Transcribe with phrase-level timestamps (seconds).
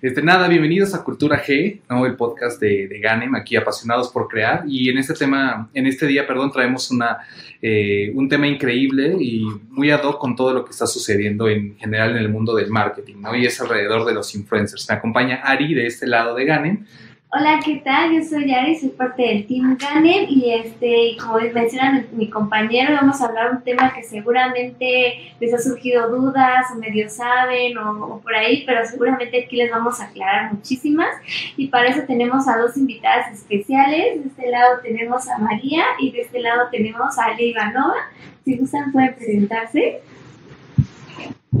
[0.00, 2.06] Este, nada, bienvenidos a Cultura G, ¿no?
[2.06, 4.62] el podcast de, de, Ganem, aquí apasionados por crear.
[4.68, 7.18] Y en este tema, en este día, perdón, traemos una,
[7.60, 11.76] eh, un tema increíble y muy ad hoc con todo lo que está sucediendo en
[11.78, 13.34] general en el mundo del marketing, ¿no?
[13.34, 14.88] Y es alrededor de los influencers.
[14.88, 16.86] Me acompaña Ari de este lado de Ganem.
[17.30, 18.10] Hola, ¿qué tal?
[18.14, 23.20] Yo soy Ari, soy parte del Team Ganem y este, como menciona mi compañero, vamos
[23.20, 28.34] a hablar un tema que seguramente les ha surgido dudas o medio saben o, por
[28.34, 31.08] ahí, pero seguramente aquí les vamos a aclarar muchísimas
[31.58, 34.22] y para eso tenemos a dos invitadas especiales.
[34.22, 38.08] De este lado tenemos a María y de este lado tenemos a Ale Ivanova.
[38.42, 40.00] Si gustan pueden presentarse.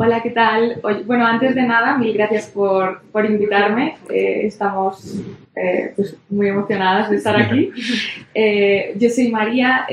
[0.00, 0.80] Hola, ¿qué tal?
[1.06, 3.98] bueno, antes de nada, mil gracias por, por invitarme.
[4.08, 5.20] Eh, estamos
[5.60, 7.72] eh, pues, muy emocionadas de estar aquí.
[8.40, 9.84] Eh, yo soy María,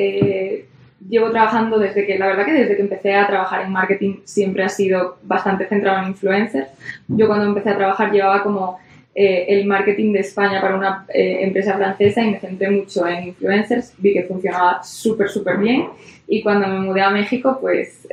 [1.09, 4.63] llevo trabajando desde que, la verdad que desde que empecé a trabajar en marketing siempre
[4.63, 6.67] ha sido bastante centrado en influencers.
[7.07, 8.77] Yo cuando empecé a trabajar llevaba como
[9.15, 14.13] el marketing de España para una empresa francesa y me centré mucho en influencers, vi
[14.13, 15.87] que funcionaba súper, súper bien
[16.27, 18.07] y cuando me mudé a México pues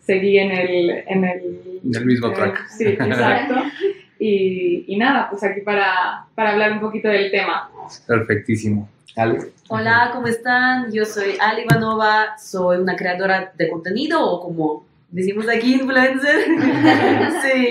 [0.00, 0.90] seguí en el...
[1.08, 2.68] En el, mismo track.
[2.68, 3.56] sí, exacto.
[4.18, 7.70] Y, y, nada, pues aquí para, para hablar un poquito del tema.
[8.06, 8.88] Perfectísimo.
[9.16, 9.52] Ale.
[9.68, 10.92] Hola, ¿cómo están?
[10.92, 16.44] Yo soy Ali Ivanova, soy una creadora de contenido o como decimos aquí influencer.
[17.42, 17.66] sí,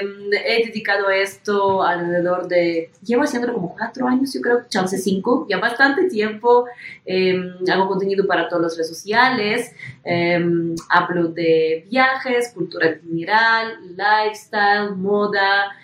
[0.00, 5.46] em, he dedicado esto alrededor de, llevo haciéndolo como cuatro años, yo creo, chance cinco,
[5.46, 6.64] ya bastante tiempo.
[7.04, 9.72] Em, hago contenido para todas las redes sociales,
[10.04, 10.42] eh,
[10.88, 15.76] hablo de viajes, cultura general, lifestyle, moda.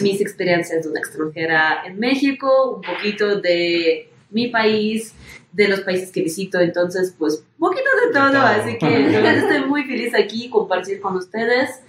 [0.00, 5.14] Mis experiencias de una extranjera en México, un poquito de mi país,
[5.52, 9.84] de los países que visito, entonces pues un poquito de todo, así que estoy muy
[9.84, 11.80] feliz aquí compartir con ustedes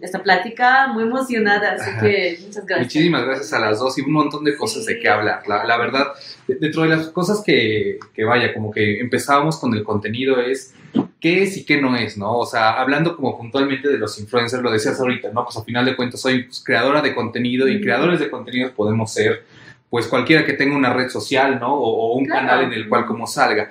[0.00, 2.86] esta plática, muy emocionada, así que muchas gracias.
[2.86, 5.42] Muchísimas gracias a las dos y un montón de cosas de qué hablar.
[5.46, 6.06] La, la, verdad,
[6.48, 10.74] dentro de las cosas que, que vaya, como que empezábamos con el contenido es
[11.20, 12.38] qué es y qué no es, ¿no?
[12.38, 15.44] O sea, hablando como puntualmente de los influencers, lo decías ahorita, ¿no?
[15.44, 19.12] Pues a final de cuentas soy pues, creadora de contenido y creadores de contenidos podemos
[19.12, 19.44] ser
[19.88, 21.74] pues cualquiera que tenga una red social, ¿no?
[21.74, 23.70] O, un canal en el cual como salga.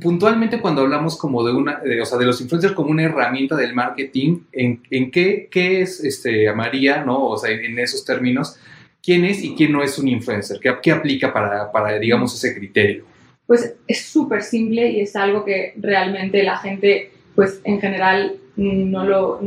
[0.00, 3.72] Puntualmente cuando hablamos como de una, o sea, de los influencers como una herramienta del
[3.72, 7.28] marketing, ¿en, en qué, qué, es, este, María, ¿no?
[7.28, 8.56] O sea, en, esos términos,
[9.00, 10.58] ¿quién es y quién no es un influencer?
[10.60, 13.04] ¿Qué, qué aplica para, para, digamos, ese criterio?
[13.46, 19.04] Pues es súper simple y es algo que realmente la gente, pues en general, no
[19.04, 19.40] lo,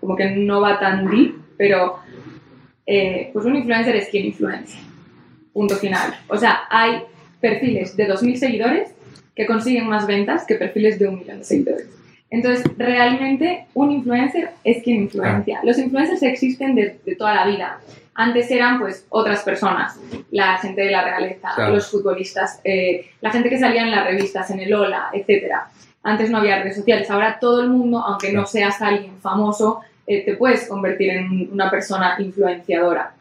[0.00, 1.98] como que no va tan deep, pero
[2.86, 4.80] eh, pues un influencer es quien influencia
[5.56, 6.14] punto final.
[6.28, 7.02] O sea, hay
[7.40, 8.90] perfiles de 2.000 seguidores
[9.34, 11.88] que consiguen más ventas que perfiles de un millón de seguidores.
[12.30, 15.60] Entonces, realmente un influencer es quien influencia.
[15.62, 17.80] Los influencers existen desde de toda la vida.
[18.14, 20.00] Antes eran pues otras personas,
[20.30, 24.50] la gente de la realeza, los futbolistas, eh, la gente que salía en las revistas,
[24.50, 25.52] en el Ola, etc.
[26.02, 27.10] Antes no había redes sociales.
[27.10, 31.70] Ahora todo el mundo, aunque no seas alguien famoso, eh, te puedes convertir en una
[31.70, 33.12] persona influenciadora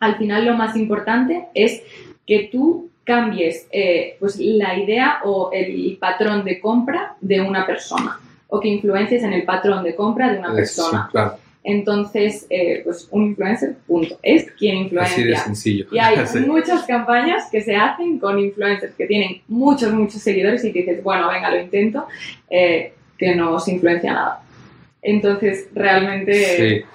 [0.00, 1.82] al final lo más importante es
[2.26, 8.18] que tú cambies eh, pues, la idea o el patrón de compra de una persona
[8.50, 11.10] o que influencies en el patrón de compra de una persona.
[11.62, 15.14] Entonces, eh, pues un influencer, punto, es quien influencia.
[15.14, 15.86] Así de sencillo.
[15.92, 16.16] Y hay
[16.46, 21.02] muchas campañas que se hacen con influencers que tienen muchos, muchos seguidores y que dices,
[21.02, 22.06] bueno, venga, lo intento,
[22.48, 24.42] eh, que no os influencia nada.
[25.02, 26.86] Entonces, realmente...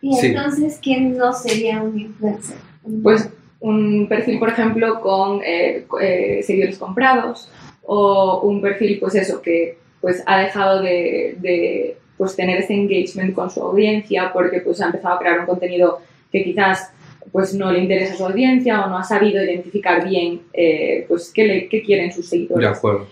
[0.00, 2.56] Y entonces, ¿quién no sería un influencer?
[3.02, 7.48] Pues un perfil, por ejemplo, con eh, eh, seguidores comprados
[7.82, 13.50] o un perfil, pues eso, que pues ha dejado de, pues, tener ese engagement con
[13.50, 16.00] su audiencia porque pues ha empezado a crear un contenido
[16.30, 16.92] que quizás
[17.32, 21.32] pues no le interesa a su audiencia o no ha sabido identificar bien eh, pues
[21.34, 22.68] qué, le, qué quieren sus seguidores.
[22.68, 23.06] De acuerdo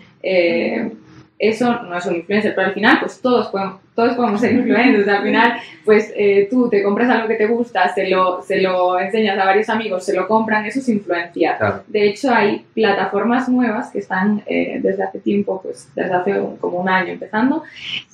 [1.43, 5.09] eso no es un influencer, pero al final, pues todos podemos, todos podemos ser influencers.
[5.09, 5.55] Al final,
[5.85, 9.45] pues eh, tú te compras algo que te gusta, se lo, se lo enseñas a
[9.45, 11.83] varios amigos, se lo compran, eso es influencia.
[11.89, 16.79] De hecho, hay plataformas nuevas que están eh, desde hace tiempo, pues desde hace como
[16.79, 17.65] un año empezando,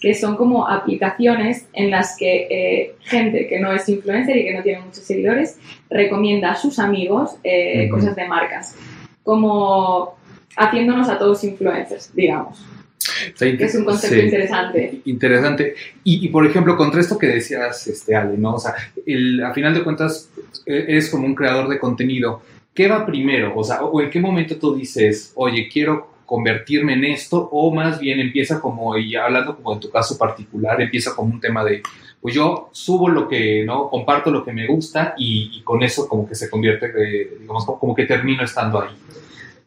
[0.00, 4.54] que son como aplicaciones en las que eh, gente que no es influencer y que
[4.54, 5.58] no tiene muchos seguidores
[5.90, 7.36] recomienda a sus amigos
[7.90, 8.74] cosas de marcas,
[9.22, 10.14] como
[10.56, 12.64] haciéndonos a todos influencers, digamos
[13.40, 15.00] es un concepto interesante.
[15.04, 15.74] Interesante.
[16.04, 18.54] Y, por ejemplo, contra esto que decías, este, Ale, ¿no?
[18.54, 18.74] O sea,
[19.06, 20.30] el, a final de cuentas,
[20.66, 22.42] e, eres como un creador de contenido.
[22.74, 23.52] ¿Qué va primero?
[23.56, 27.98] O sea, o en qué momento tú dices, oye, quiero convertirme en esto, o más
[27.98, 31.82] bien empieza como, y hablando como en tu caso particular, empieza como un tema de,
[32.20, 33.88] pues yo subo lo que, ¿no?
[33.88, 37.64] Comparto lo que me gusta y, y con eso como que se convierte, eh, digamos,
[37.64, 38.90] como que termino estando ahí.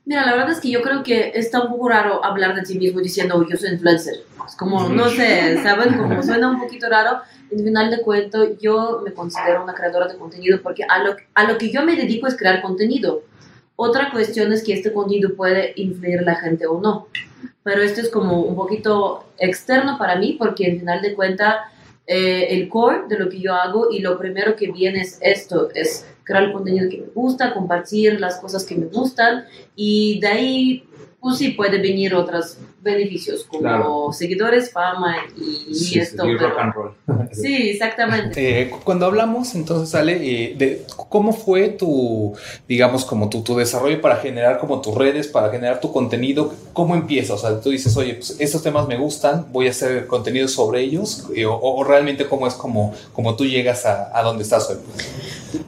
[0.03, 2.77] Mira, la verdad es que yo creo que está un poco raro hablar de ti
[2.77, 4.15] mismo diciendo yo soy influencer.
[4.47, 5.97] Es como, no sé, ¿saben?
[5.97, 7.21] Como suena un poquito raro.
[7.51, 11.43] En final de cuento, yo me considero una creadora de contenido porque a lo, a
[11.43, 13.23] lo que yo me dedico es crear contenido.
[13.75, 17.07] Otra cuestión es que este contenido puede influir a la gente o no.
[17.63, 21.71] Pero esto es como un poquito externo para mí porque en final de cuenta
[22.07, 25.69] eh, el core de lo que yo hago y lo primero que viene es esto,
[25.73, 29.45] es crear el contenido que me gusta, compartir las cosas que me gustan
[29.75, 30.83] y de ahí
[31.19, 34.07] pues sí puede venir otros beneficios como Claro.
[34.11, 36.23] seguidores, fama y, Sí, esto.
[36.23, 36.91] sí, pero- rock and roll.
[37.31, 38.61] Sí, exactamente.
[38.61, 42.33] Eh, cuando hablamos, entonces, Ale, eh, de cómo fue tu,
[42.67, 46.95] digamos, como tu, tu desarrollo para generar como tus redes, para generar tu contenido, ¿cómo
[46.95, 47.35] empieza?
[47.35, 50.81] O sea, tú dices, oye, pues estos temas me gustan, voy a hacer contenido sobre
[50.81, 54.67] ellos, eh, o, o realmente cómo es como, como tú llegas a, a donde estás
[54.71, 54.77] hoy.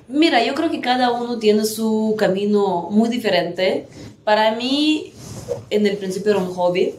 [0.07, 3.87] Mira, yo creo que cada uno tiene su camino muy diferente.
[4.23, 5.13] Para mí,
[5.69, 6.93] en el principio era un hobby.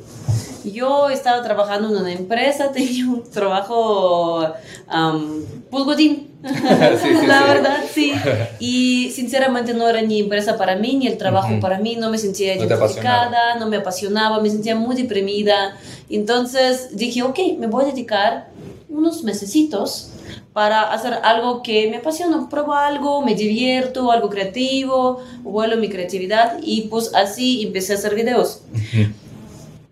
[0.65, 4.47] Yo estaba trabajando en una empresa, tenía un trabajo,
[4.93, 5.43] um,
[6.45, 7.45] Sí, sí, la sí.
[7.47, 8.13] verdad, sí.
[8.61, 12.19] Y sinceramente no era ni empresa para mí, ni el trabajo para mí, no me
[12.19, 15.77] sentía No identificada, no me apasionaba, me sentía muy deprimida.
[16.11, 18.49] Entonces dije, ok, me voy a dedicar
[18.91, 20.11] unos mesecitos
[20.55, 26.59] para hacer algo que me apasiona, pruebo algo, me divierto, algo creativo, vuelo mi creatividad
[26.63, 28.63] y pues así empecé a hacer videos.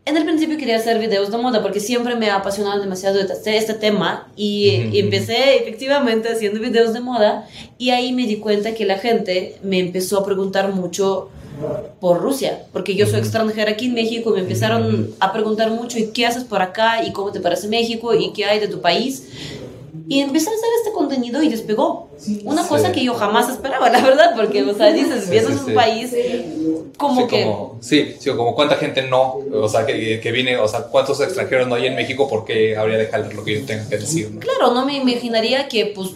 [0.04, 3.56] En el principio quería hacer videos de moda porque siempre me ha apasionado demasiado este,
[3.56, 8.72] este tema y, y empecé efectivamente haciendo videos de moda y ahí me di cuenta
[8.72, 11.28] que la gente me empezó a preguntar mucho
[12.00, 16.08] por Rusia, porque yo soy extranjera aquí en México, me empezaron a preguntar mucho ¿y
[16.08, 17.04] qué haces por acá?
[17.04, 18.14] ¿y cómo te parece México?
[18.14, 19.28] ¿y qué hay de tu país?
[20.08, 22.08] Y empecé a hacer este contenido y despegó.
[22.44, 22.68] Una Sí.
[22.68, 25.72] cosa que yo jamás esperaba, la verdad, porque, o sea, dices, Sí, vienes sí, sí.
[25.72, 26.14] país
[26.96, 27.42] como sí, que...
[27.44, 31.20] como, sí, sí, como cuánta gente no, o sea, que, que viene, o sea, cuántos
[31.20, 33.98] extranjeros no hay en México, ¿por qué habría de jalar lo que yo tenga que
[33.98, 34.30] decir?
[34.30, 34.40] ¿no?
[34.40, 36.10] Claro, no me imaginaría que pues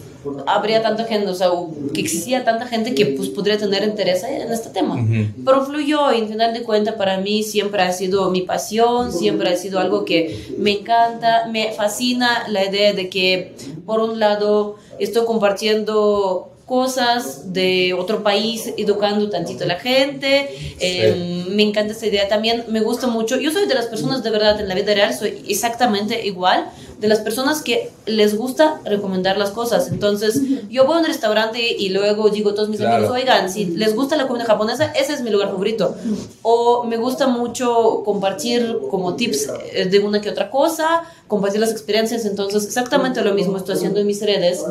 [0.45, 1.49] habría tanta gente, o sea,
[1.93, 4.95] que existía tanta gente que pues podría tener interés en este tema.
[4.95, 5.43] Ujú.
[5.45, 9.49] Pero fluyó, y en final de cuentas para mí siempre ha sido mi pasión, siempre
[9.49, 13.53] ha sido algo que me encanta, me fascina la idea de que
[13.85, 20.49] por un lado estoy compartiendo cosas de otro país, educando tantito a la gente,
[20.81, 24.29] eh, me encanta esa idea también, me gusta mucho, yo soy de las personas de
[24.31, 29.37] verdad en la vida real, soy exactamente igual, de las personas que les gusta recomendar
[29.37, 32.95] las cosas, entonces yo voy a un restaurante y luego digo a todos mis Claro.
[32.95, 35.95] amigos, oigan, si les gusta la comida japonesa, ese es mi lugar favorito.
[36.41, 41.71] O me gusta mucho compartir como tips eh, de una que otra cosa, compartir las
[41.71, 44.63] experiencias, entonces exactamente lo mismo estoy haciendo en mis redes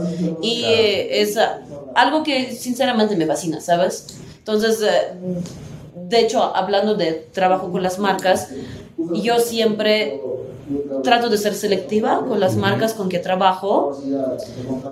[0.42, 0.76] y Claro.
[1.10, 1.38] es
[1.94, 4.06] algo que sinceramente me fascina, ¿sabes?
[4.38, 5.12] Entonces, eh,
[6.08, 8.48] de hecho, hablando de trabajo con las marcas,
[9.22, 10.20] yo siempre
[11.02, 14.00] trato de ser selectiva con las marcas con que trabajo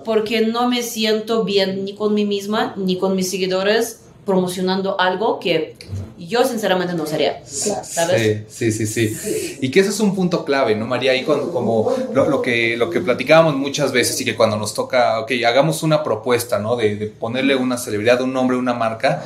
[0.04, 5.38] porque no me siento bien ni con mí misma ni con mis seguidores promocionando algo
[5.38, 5.76] que
[6.18, 7.44] yo sinceramente no sería.
[7.44, 8.44] ¿Sabes?
[8.48, 9.58] Sí, sí, sí, sí.
[9.60, 11.14] Y que ese es un punto clave, ¿no, María?
[11.14, 14.74] Y cuando, como lo, lo que, lo que platicábamos muchas veces y que cuando nos
[14.74, 16.76] toca, ok, hagamos una propuesta, ¿no?
[16.76, 19.24] De, de ponerle una celebridad, un nombre, una marca,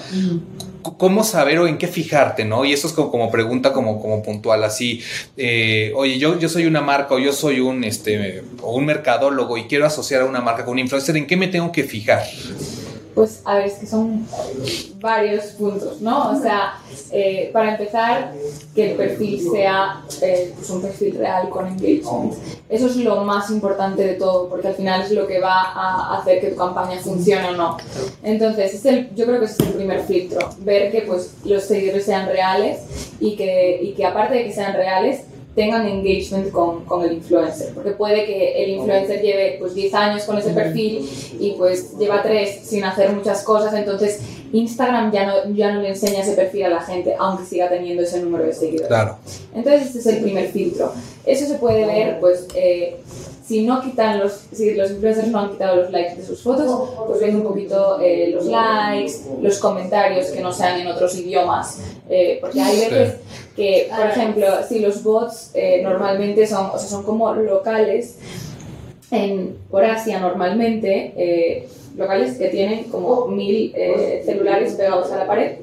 [0.96, 2.64] ¿cómo saber o en qué fijarte, ¿no?
[2.64, 5.02] Y eso es como, como pregunta como, como puntual, así,
[5.36, 9.58] eh, oye, yo, yo soy una marca o yo soy un, este, o un mercadólogo
[9.58, 12.24] y quiero asociar a una marca con un influencer, ¿en qué me tengo que fijar?
[13.18, 14.24] Pues a ver, es que son
[15.00, 16.30] varios puntos, ¿no?
[16.30, 16.74] O sea,
[17.10, 18.32] eh, para empezar,
[18.76, 22.34] que el perfil sea eh, pues un perfil real con engagement.
[22.68, 26.16] Eso es lo más importante de todo, porque al final es lo que va a
[26.16, 27.76] hacer que tu campaña funcione o no.
[28.22, 31.64] Entonces, es el, yo creo que ese es el primer filtro, ver que pues, los
[31.64, 32.82] seguidores sean reales
[33.18, 35.22] y que, y que aparte de que sean reales,
[35.58, 40.22] tengan engagement con, con el influencer, porque puede que el influencer lleve pues 10 años
[40.22, 41.10] con ese perfil
[41.40, 44.20] y pues lleva 3 sin hacer muchas cosas, entonces
[44.52, 48.04] Instagram ya no, ya no le enseña ese perfil a la gente, aunque siga teniendo
[48.04, 48.86] ese número de seguidores.
[48.86, 49.18] Claro.
[49.52, 50.92] Entonces este es el primer filtro.
[51.26, 52.96] Eso se puede ver, pues, eh,
[53.48, 56.90] si no quitan los, si los influencers no han quitado los likes de sus fotos,
[57.06, 61.80] pues ven un poquito eh, los likes, los comentarios que no sean en otros idiomas,
[62.10, 62.84] eh, porque hay Sí.
[62.90, 63.14] veces
[63.56, 68.18] que, por ejemplo, si los bots eh, normalmente son, o sea, son como locales,
[69.10, 75.26] en, por Asia normalmente, eh, locales que tienen como mil eh, celulares pegados a la
[75.26, 75.56] pared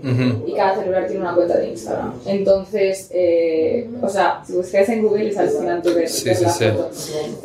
[0.45, 2.13] y cada celular tiene una cuenta de Instagram.
[2.27, 6.49] Entonces, eh, o sea, si buscáis en Google es alucinante ver, Sí, ver sí, la
[6.51, 6.65] sí.
[6.65, 6.89] foto.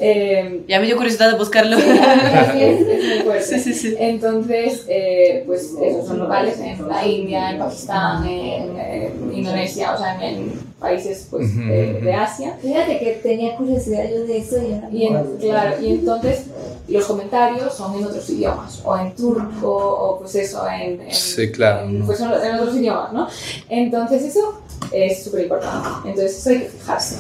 [0.01, 1.77] Eh, Ya me dio curiosidad de buscarlo.
[1.79, 3.41] sí, es, es muy fuerte.
[3.47, 3.95] Sí, sí, sí.
[3.99, 9.99] Entonces, eh, pues esos son locales en la India, en Pakistán, en, en Indonesia, o
[9.99, 12.57] sea, en, en países pues, de, Asia.
[12.61, 14.57] Fíjate que tenía curiosidad yo de eso
[14.91, 16.47] y Y, en- claro, y entonces
[16.89, 21.53] los comentarios son en otros idiomas, o en turco, o pues eso, en, en- Sí,
[21.53, 22.07] claro, en, ¿no?
[22.07, 23.29] pues en otros idiomas, ¿no?
[23.69, 24.61] Entonces eso
[24.91, 27.17] es súper importante, entonces eso hay que fijarse.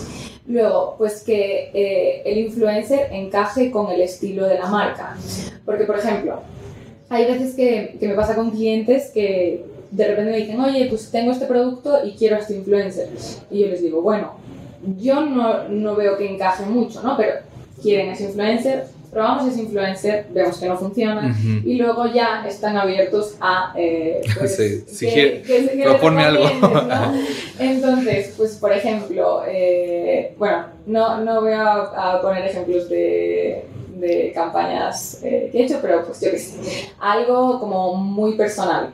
[0.47, 5.17] Luego, pues que eh, el influencer encaje con el estilo de la marca.
[5.64, 6.40] Porque, por ejemplo,
[7.09, 11.11] hay veces que, que me pasa con clientes que de repente me dicen, oye, pues
[11.11, 13.09] tengo este producto y quiero a este influencer.
[13.50, 14.35] Y yo les digo, bueno,
[14.99, 17.16] yo no, no veo que encaje mucho, ¿no?
[17.16, 17.35] Pero
[17.82, 21.28] quieren ese influencer, probamos ese influencer, vemos que no funciona.
[21.37, 21.68] Ujú.
[21.68, 23.75] Y luego ya están abiertos a...
[23.76, 26.44] eh, pues, Sí, si que- quiere- que- proponme algo.
[26.61, 26.82] ¿no?
[27.59, 31.73] Entonces, pues por ejemplo, eh, bueno, no, no voy a,
[32.14, 33.64] a poner ejemplos de,
[33.97, 38.90] de campañas eh, que he hecho, pero pues yo qué sé, algo como muy personal.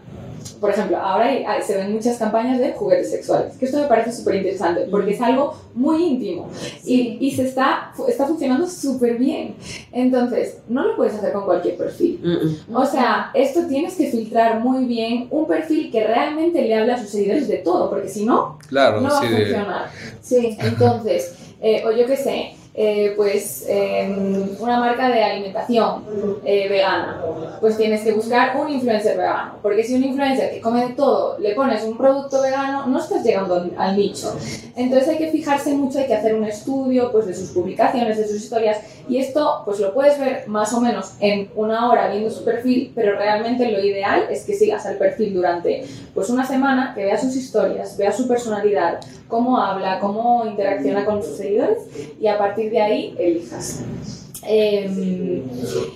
[0.60, 3.86] Por ejemplo, ahora hay- hay- se ven muchas campañas de juguetes sexuales, que esto me
[3.86, 6.48] parece súper interesante, porque es algo muy íntimo
[6.84, 9.54] y, y se está, está funcionando súper bien.
[9.92, 12.20] Entonces, no lo puedes hacer con cualquier perfil.
[12.72, 16.98] O sea, esto tienes que filtrar muy bien un perfil que realmente le hable a
[16.98, 19.90] sus seguidores de todo, porque si no, Claro, no va sí, a funcionar.
[20.22, 20.56] Sí.
[20.60, 26.04] Entonces, eh, o yo qué sé, eh, pues em, una marca de alimentación
[26.44, 27.22] eh, vegana,
[27.58, 31.38] pues tienes que buscar un influencer vegano, porque si un influencer que come de todo
[31.38, 34.36] le pones un producto vegano, no estás llegando al, al nicho.
[34.76, 38.28] Entonces hay que fijarse mucho, hay que hacer un estudio pues, de sus publicaciones, de
[38.28, 38.78] sus historias,
[39.08, 42.92] y esto pues lo puedes ver más o menos en una hora viendo su perfil,
[42.94, 47.22] pero realmente lo ideal es que sigas al perfil durante pues una semana, que veas
[47.22, 51.78] sus historias, veas su personalidad, cómo habla, cómo interacciona con sus seguidores
[52.20, 53.82] y a partir de ahí elijas.
[54.48, 55.42] Eh,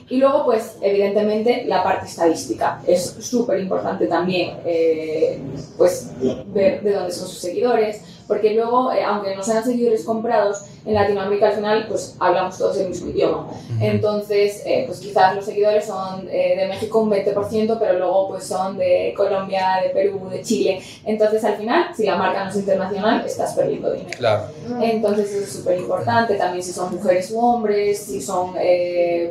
[0.09, 2.83] y luego, pues, evidentemente, la parte estadística.
[2.87, 5.39] Es súper importante también, eh,
[5.77, 6.11] pues,
[6.53, 10.95] ver de dónde son sus seguidores, porque luego, eh, aunque no sean seguidores comprados, en
[10.95, 13.49] Latinoamérica al final, pues, hablamos todos el mismo idioma.
[13.81, 18.45] Entonces, eh, pues quizás los seguidores son eh, de México un 20%, pero luego pues
[18.45, 20.81] son de Colombia, de Perú, de Chile.
[21.05, 24.17] Entonces, al final, si la marca no es internacional, estás perdiendo dinero.
[24.17, 24.45] Claro.
[24.81, 26.37] Entonces, eso es súper importante.
[26.37, 28.53] También si son mujeres u hombres, si son,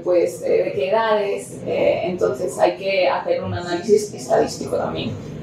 [0.03, 1.53] pues, de qué edades.
[1.65, 5.38] entonces, hay que hacer un análisis estadístico también.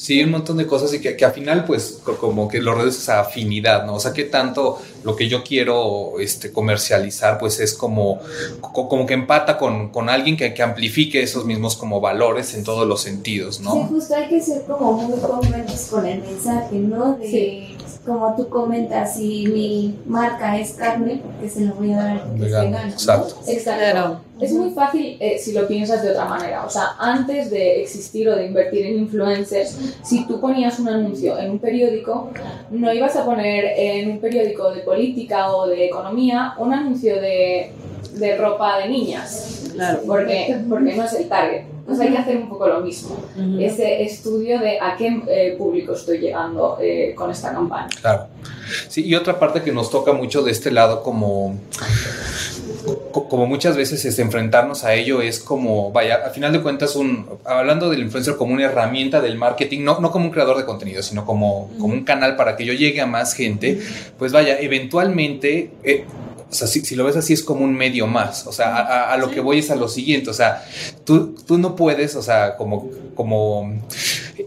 [0.00, 2.74] Sí, un montón de cosas y que, que al final pues co- como que lo
[2.74, 3.96] reduces a afinidad, ¿no?
[3.96, 8.18] O sea, que tanto lo que yo quiero este, comercializar pues es como,
[8.62, 12.64] co- como que empata con, con alguien que, que amplifique esos mismos como valores en
[12.64, 13.74] todos los sentidos, ¿no?
[13.74, 17.18] Sí, justo hay que ser como muy congruentes con el mensaje, ¿no?
[17.18, 17.76] De, Sí.
[18.04, 22.18] Como tú comentas, si mi marca es carne, porque se lo voy a dar al
[22.20, 22.92] que es Vegano, vegano, ¿no?
[22.92, 23.36] exacto.
[23.46, 23.80] Exacto.
[23.80, 24.20] Claro.
[24.40, 26.64] Es muy fácil eh, si lo piensas de otra manera.
[26.64, 31.38] O sea, antes de existir o de invertir en influencers, si tú ponías un anuncio
[31.38, 32.30] en un periódico,
[32.70, 37.72] no ibas a poner en un periódico de política o de economía un anuncio de,
[38.14, 39.70] de ropa de niñas.
[39.74, 40.00] Claro.
[40.06, 41.64] Porque, porque no es el target.
[41.80, 43.16] Entonces hay que hacer un poco lo mismo.
[43.58, 47.88] Ese estudio de a qué eh, público estoy llegando eh, con esta campaña.
[48.00, 48.26] Claro.
[48.88, 51.58] Sí, y otra parte que nos toca mucho de este lado como
[53.12, 56.94] co- como muchas veces es enfrentarnos a ello es como, vaya, a final de cuentas,
[56.96, 60.64] un, hablando del influencer como una herramienta del marketing, no, no como un creador de
[60.64, 63.80] contenido, sino como, como un canal para que yo llegue a más gente,
[64.18, 65.70] pues vaya, eventualmente...
[65.82, 66.04] eh,
[66.50, 68.80] o sea, si, si lo ves así es como un medio más, o sea, a,
[68.80, 70.64] a- a lo que voy es a lo siguiente, o sea,
[71.04, 73.80] tú, tú no puedes, o sea, como, como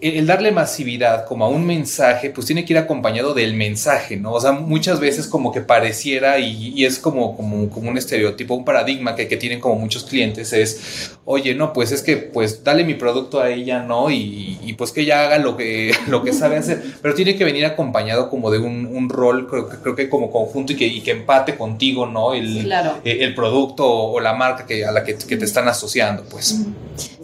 [0.01, 4.33] el, darle masividad como a un mensaje, pues tiene que ir acompañado del mensaje, ¿no?
[4.33, 8.55] O sea, muchas veces como que pareciera y, y es como, como, como un estereotipo,
[8.55, 12.63] un paradigma que, que tienen como muchos clientes es, oye, no, pues es que pues
[12.63, 14.09] dale mi producto a ella, ¿no?
[14.11, 17.43] Y, y, pues que ella haga lo que, lo que sabe hacer, pero tiene que
[17.43, 20.87] venir acompañado como de un, un rol, creo, que- creo que como conjunto y que,
[20.87, 22.33] y que empate contigo, ¿no?
[22.33, 22.97] El, Claro.
[23.03, 26.59] eh, el producto o la marca que, a la que, que te están asociando, pues.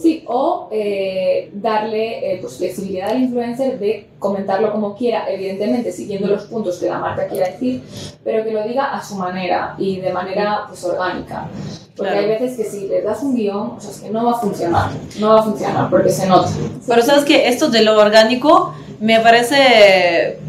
[0.02, 6.28] Sí, o eh, darle eh, pues, flexibilidad al influencer de comentarlo como quiera, evidentemente siguiendo
[6.28, 7.82] los puntos que la marca quiera decir,
[8.24, 11.48] pero que lo diga a su manera y de manera pues, orgánica.
[11.96, 12.20] Porque Claro.
[12.20, 14.40] hay veces que si le das un guion, o sea, es que no va a
[14.40, 16.50] funcionar, no va a funcionar porque se nota.
[16.88, 20.40] Pero sabes que esto de lo orgánico me parece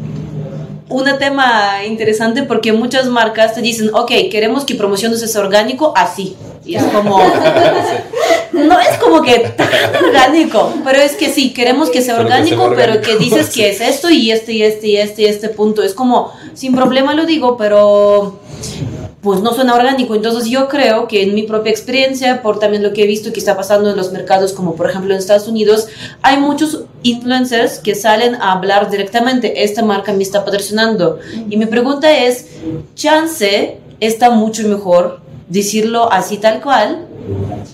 [0.89, 6.35] un tema interesante porque muchas marcas te dicen, ok, queremos que promociones ese orgánico así.
[6.65, 7.19] Y es como,
[8.53, 9.69] no es como que tan
[10.05, 13.49] orgánico, pero es que sí, queremos que sea Pero que sea orgánico, pero que dices
[13.53, 15.83] que es esto y este y este y este y este punto.
[15.83, 18.39] Es como, sin problema lo digo, pero
[19.21, 20.15] pues no suena orgánico.
[20.15, 23.39] Entonces yo creo que en mi propia experiencia, por también lo que he visto que
[23.39, 25.87] está pasando en los mercados, como por ejemplo en Estados Unidos,
[26.21, 31.19] hay muchos influencers que salen a hablar directamente, esta marca me está patrocinando.
[31.49, 32.47] Y mi pregunta es,
[32.95, 37.07] chance está mucho mejor decirlo así tal cual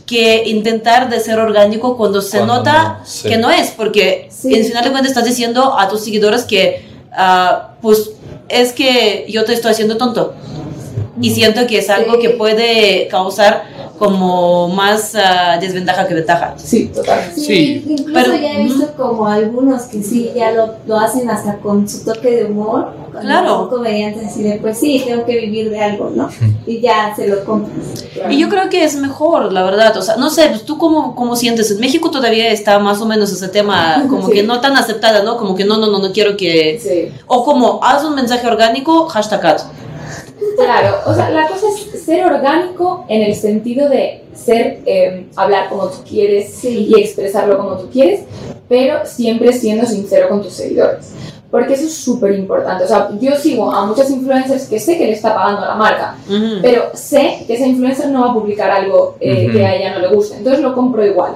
[0.06, 3.28] que intentar de ser orgánico cuando se Cuando nota no, sí.
[3.28, 4.54] que no es, porque Sí.
[4.54, 8.12] en final de cuentas estás diciendo a tus seguidores que, ah, pues,
[8.50, 10.34] es que yo te estoy haciendo tonto.
[11.22, 12.20] Y siento que es algo Sí.
[12.22, 13.64] que puede causar
[13.98, 16.54] como más ah, desventaja que ventaja.
[16.58, 17.32] Sí, total.
[17.34, 21.28] Sí, Sí, incluso pero- ya he visto como algunos que sí, ya lo, lo hacen
[21.30, 22.94] hasta con su toque de humor.
[23.20, 23.50] Claro.
[23.62, 26.30] Son comediantes así de, pues sí, tengo que vivir de algo, ¿no?
[26.68, 28.06] Y ya se lo compras.
[28.30, 29.98] Y yo creo que es mejor, la verdad.
[29.98, 31.72] O sea, no sé, pues, ¿tú cómo, cómo sientes?
[31.72, 34.34] En México todavía está más o menos ese tema como Sí.
[34.34, 35.38] que no tan aceptada, ¿no?
[35.38, 36.80] Como que no, no, no, no quiero que...
[36.80, 37.12] Sí.
[37.26, 39.62] O como, haz un mensaje orgánico, hashtag ad.
[40.56, 45.70] Claro, o sea, la cosa es ser orgánico en el sentido de ser, eh, hablar
[45.70, 46.88] como tú quieres Sí.
[46.96, 48.22] y expresarlo como tú quieres,
[48.70, 51.12] pero siempre siendo sincero con tus seguidores.
[51.50, 52.84] Porque eso es súper importante.
[52.84, 56.16] O sea, yo sigo a muchas influencers que sé que le está pagando la marca,
[56.62, 60.00] pero sé que esa influencer no va a publicar algo eh, que a ella no
[60.00, 60.38] le guste.
[60.38, 61.34] Entonces lo compro igual.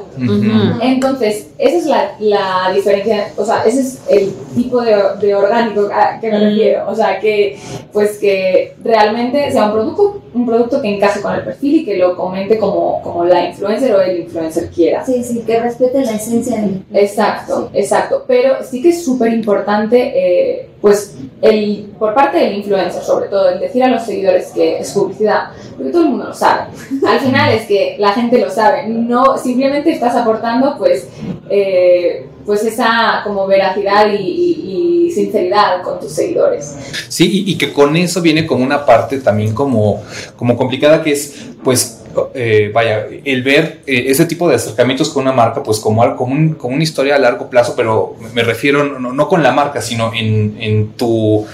[0.82, 5.90] Entonces, esa es la, la diferencia, o sea, ese es el tipo de, de orgánico
[5.94, 6.90] a que me refiero.
[6.90, 7.58] O sea, que
[7.94, 11.98] pues que realmente sea un producto, un producto que encaje con el perfil y que
[11.98, 15.06] lo comente como, como la influencer o el influencer quiera.
[15.06, 18.24] Sí, sí, que respete la esencia del Exacto, exacto.
[18.28, 23.50] Pero sí que es súper importante, eh, pues, el, por parte del influencer, sobre todo,
[23.50, 26.64] el decir a los seguidores que es publicidad, porque todo el mundo lo sabe.
[27.08, 28.88] Al final es que la gente lo sabe.
[28.88, 31.10] No, simplemente estás aportando, pues,
[31.50, 34.62] eh, pues esa como veracidad y, y-
[35.01, 36.76] y sinceridad con tus seguidores.
[37.08, 40.02] Sí, y, que con eso viene como una parte también como,
[40.36, 41.34] como complicada que es,
[41.64, 41.98] pues,
[42.34, 46.18] eh, vaya, el ver eh, ese tipo de acercamientos con una marca, pues como, algo-
[46.18, 49.54] como, un- como una historia a largo plazo, pero me refiero no, no con la
[49.54, 51.46] marca, sino en, en tu,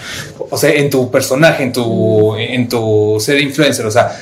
[0.50, 4.18] o sea, en tu personaje, en tu, en tu ser influencer, o sea,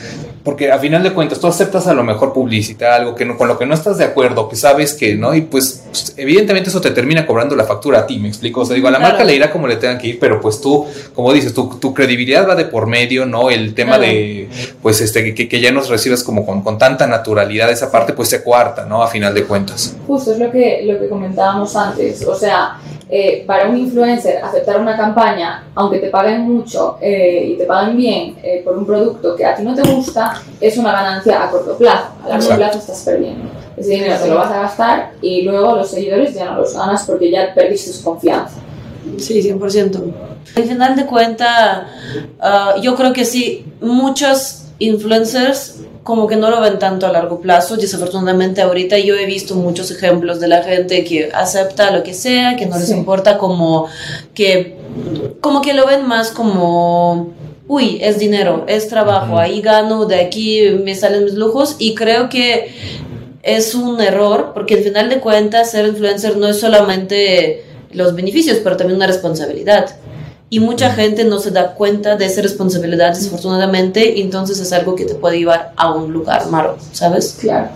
[0.46, 3.48] porque a final de cuentas tú aceptas a lo mejor publicitar algo que no, con
[3.50, 6.80] lo que no estás de acuerdo, que sabes que no, y pues, pues, evidentemente eso
[6.80, 9.14] te termina cobrando la factura a ti, me explico, o sea, digo, a la Claro.
[9.14, 11.94] marca le irá como le tengan que ir, pero pues tú, como dices, tu, tu
[11.94, 13.50] credibilidad va de por medio, ¿no?
[13.50, 14.14] El tema Claro.
[14.14, 14.48] de,
[14.82, 18.30] pues, este, que, que ya nos recibes como con, con tanta naturalidad, esa parte pues
[18.30, 19.02] se cuarta, ¿no?
[19.02, 19.96] A final de cuentas.
[20.06, 22.24] Justo es lo que, lo que comentábamos antes.
[22.28, 27.56] O sea, eh, para un influencer aceptar una campaña, aunque te paguen mucho eh, y
[27.56, 30.92] te paguen bien eh, por un producto que a ti no te gusta, es una
[30.92, 32.08] ganancia a corto plazo.
[32.24, 32.58] A largo Exacto.
[32.58, 33.52] plazo estás perdiendo.
[33.78, 37.04] Ese dinero te lo vas a gastar y luego los seguidores ya no los ganas
[37.06, 38.56] porque ya perdiste su confianza.
[39.20, 40.02] Sí, 100%.
[40.56, 41.84] Al final de cuentas,
[42.82, 47.78] yo creo que sí, muchos influencers como que no lo ven tanto a largo plazo.
[47.78, 52.56] Desafortunadamente ahorita yo he visto muchos ejemplos de la gente que acepta lo que sea,
[52.56, 52.94] que no les Sí.
[52.94, 53.88] importa como
[54.34, 54.76] que
[55.42, 57.34] como que lo ven más como
[57.68, 62.30] uy, es dinero, es trabajo, ahí gano, de aquí me salen mis lujos y creo
[62.30, 62.70] que
[63.42, 68.58] es un error porque al final de cuentas ser influencer no es solamente los beneficios,
[68.64, 69.96] pero también una responsabilidad.
[70.50, 75.06] Y mucha gente no se da cuenta de esa responsabilidad, desafortunadamente, entonces es algo que
[75.06, 77.38] te puede llevar a un lugar malo, ¿sabes?
[77.40, 77.70] Claro.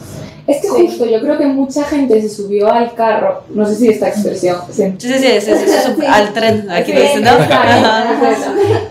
[0.50, 3.90] Es que justo yo creo que mucha gente se subió al carro, no sé si
[3.90, 7.32] esta expresión, Sí, sí, sí, sí, sí, sí, sí, al tren, aquí Sí, dicen, ¿no?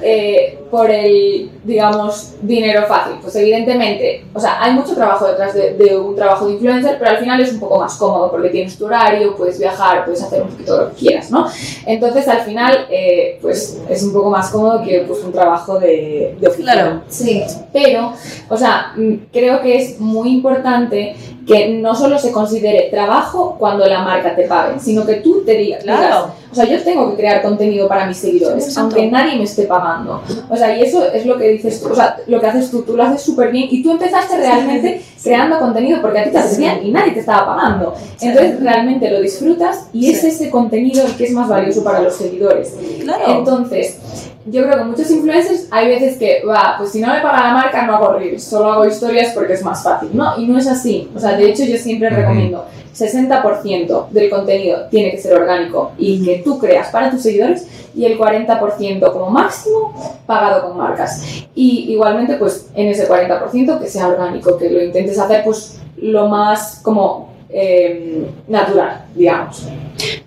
[0.01, 3.15] Eh, por el, digamos, dinero fácil.
[3.23, 7.11] Pues evidentemente, o sea, hay mucho trabajo detrás de, de un trabajo de influencer, pero
[7.11, 10.43] al final es un poco más cómodo porque tienes tu horario, puedes viajar, puedes hacer
[10.43, 11.47] un poquito lo que quieras, ¿no?
[11.87, 16.37] Entonces, al final, eh, pues es un poco más cómodo que pues, un trabajo de,
[16.39, 16.73] de oficina.
[16.73, 17.03] Claro.
[17.09, 17.43] Sí,
[17.73, 18.13] Pero,
[18.49, 21.17] o sea, mm, creo que es muy importante
[21.49, 25.55] que no solo se considere trabajo cuando la marca te pague, sino que tú te
[25.55, 26.31] digas, Claro.
[26.53, 28.79] o sea, yo tengo que crear contenido para mis seguidores, 100%.
[28.83, 30.23] aunque nadie me esté pagando.
[30.51, 32.83] O sea, y eso es lo que dices tú, o sea, lo que haces tú,
[32.83, 36.39] tú lo haces súper bien y tú empezaste realmente creando contenido porque a ti te
[36.39, 37.95] haces bien y nadie te estaba pagando.
[38.21, 40.27] Entonces, realmente lo disfrutas y es Sí.
[40.29, 42.75] ese contenido el que es más valioso para los seguidores.
[43.03, 43.25] Claro.
[43.39, 43.99] Entonces,
[44.47, 47.53] yo creo que muchos influencers hay veces que, va, pues si no me paga la
[47.53, 50.39] marca no hago reels, solo hago historias porque es más fácil, ¿no?
[50.39, 51.11] Y no es así.
[51.15, 52.65] O sea, de hecho yo siempre recomiendo,
[52.97, 58.05] 60% del contenido tiene que ser orgánico y que tú creas para tus seguidores y
[58.05, 61.23] el 40% como máximo pagado con marcas.
[61.55, 66.29] Y igualmente, pues en ese 40% que sea orgánico, que lo intentes hacer pues lo
[66.29, 69.63] más como eh, natural, digamos.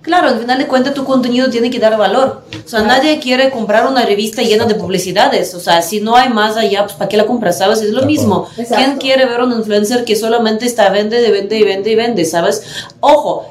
[0.01, 2.41] Claro, al final de cuentas tu contenido tiene que dar valor.
[2.65, 5.53] O sea, nadie quiere comprar una revista llena de publicidades.
[5.53, 7.59] O sea, si no hay más allá, pues ¿para qué la compras?
[7.59, 7.81] ¿Sabes?
[7.81, 8.47] Es lo mismo.
[8.57, 8.75] Exacto.
[8.75, 12.25] ¿Quién quiere ver un influencer que solamente está vende, de vende y vende y vende?
[12.25, 12.63] ¿Sabes?
[12.99, 13.45] Ojo.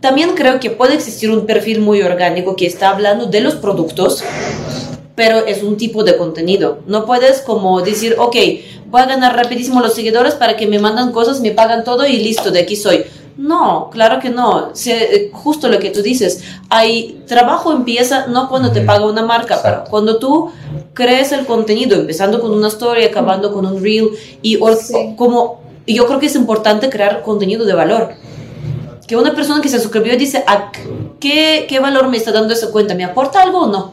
[0.00, 4.24] También creo que puede existir un perfil muy orgánico que está hablando de los productos,
[5.14, 6.78] pero es un tipo de contenido.
[6.86, 8.36] No puedes como decir, ok,
[8.86, 12.16] voy a ganar rapidísimo los seguidores para que me mandan cosas, me pagan todo y
[12.18, 13.04] listo, de aquí soy.
[13.36, 14.70] No, claro que no.
[14.74, 16.42] Se- eh, justo lo que tú dices.
[16.68, 20.50] Hay trabajo empieza no cuando te paga una marca, pero cuando tú
[20.92, 24.10] crees el contenido, empezando con una story, acabando con un reel
[24.42, 25.14] y or- Sí.
[25.16, 28.10] como yo creo que es importante crear contenido de valor.
[29.06, 30.70] Que una persona que se suscribió dice, ¿a
[31.18, 32.94] qué, qué valor me está dando esa cuenta?
[32.94, 33.92] ¿Me aporta algo o no?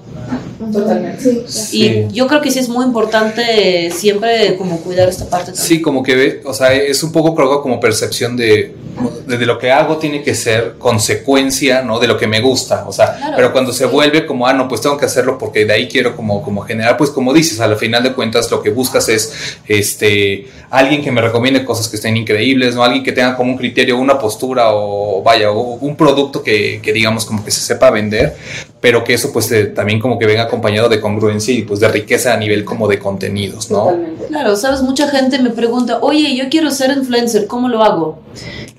[0.72, 1.24] Totalmente.
[1.24, 2.08] Sí, Sí.
[2.10, 5.66] Y yo creo que sí es muy importante siempre como cuidar esta parte también.
[5.68, 8.74] Sí, como que, ve- o sea, es un poco creo que como percepción de,
[9.28, 12.00] de, de lo que hago tiene que ser consecuencia, ¿no?
[12.00, 13.90] De lo que me gusta, o sea, Claro, pero cuando se sí.
[13.92, 16.98] vuelve como, ah, no, pues tengo que hacerlo porque de ahí quiero como, como generar,
[16.98, 19.32] pues como dices, al final de cuentas lo que buscas es,
[19.68, 22.84] este, alguien que me recomiende cosas que estén increíbles, ¿no?
[22.84, 26.92] Alguien que tenga como un criterio, una postura o, vaya, o un producto que, que
[26.94, 28.36] digamos como que se sepa vender,
[28.82, 31.88] pero que eso pues eh, también como que venga acompañado de congruencia y pues de
[31.90, 33.86] riqueza a nivel como de contenidos, ¿no?
[33.86, 34.26] Totalmente.
[34.28, 38.20] Claro, sabes, mucha gente me pregunta, oye, yo quiero ser influencer, ¿cómo lo hago?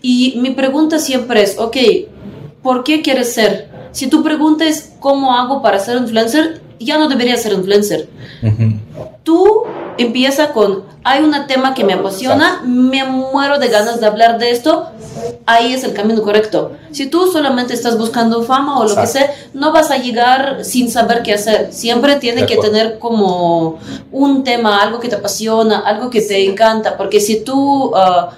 [0.01, 1.77] Y mi pregunta siempre es, ok,
[2.63, 3.69] ¿por qué quieres ser?
[3.93, 6.61] Si tu pregunta es, ¿cómo hago para ser influencer?
[6.79, 8.09] Ya no deberías ser influencer.
[8.43, 8.73] Ujú.
[9.23, 9.65] Tú
[10.03, 14.51] empieza con, hay un tema que me apasiona, me muero de ganas de hablar de
[14.51, 14.87] esto,
[15.47, 16.73] ahí es el camino correcto.
[16.91, 20.91] Si tú solamente estás buscando fama o lo que sea, no vas a llegar sin
[20.91, 21.73] saber qué hacer.
[21.73, 23.79] Siempre tiene que tener como
[24.13, 28.31] un tema, algo que te apasiona, algo que te encanta, porque si tu ah,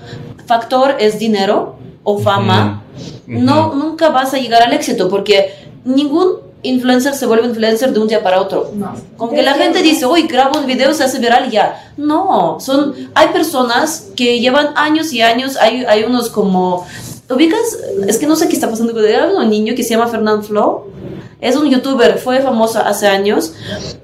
[0.47, 2.83] factor es dinero o fama,
[3.27, 8.09] no, nunca vas a llegar al éxito, porque ningún influencer se vuelve influencer de un
[8.09, 8.71] día para otro.
[8.75, 8.95] No.
[9.17, 11.93] Como que la gente dice, uy, grabo un video, se hace viral ya.
[11.97, 16.87] No, son, hay personas que llevan años y años, hay, hay unos como,
[17.29, 20.09] ubicas, es que no sé qué está pasando con él, un niño que se llama
[20.09, 20.87] Fernand Flo,
[21.43, 23.53] es un youtuber, fue famoso hace años.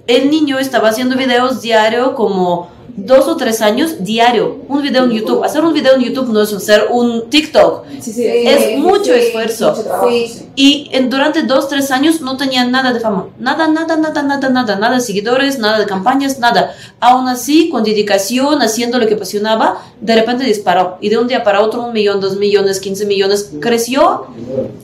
[0.09, 5.13] El niño estaba haciendo videos diario como dos o tres años diario, un video en
[5.13, 5.45] YouTube.
[5.45, 7.85] Hacer un video en YouTube no es hacer un TikTok.
[8.01, 9.71] Sí, sí, Es mucho esfuerzo.
[9.71, 10.29] mucho Sí.
[10.29, 10.47] sí.
[10.57, 13.29] Y en, durante dos, tres años no tenía nada de fama.
[13.39, 14.77] Nada, nada, nada, nada, nada.
[14.77, 16.75] Nada de seguidores, nada de campañas, nada.
[16.99, 20.99] Aún así, con dedicación, haciendo lo que apasionaba, de repente disparó.
[21.01, 23.53] Y de un día para otro, un millón, dos millones, quince millones.
[23.61, 24.27] Creció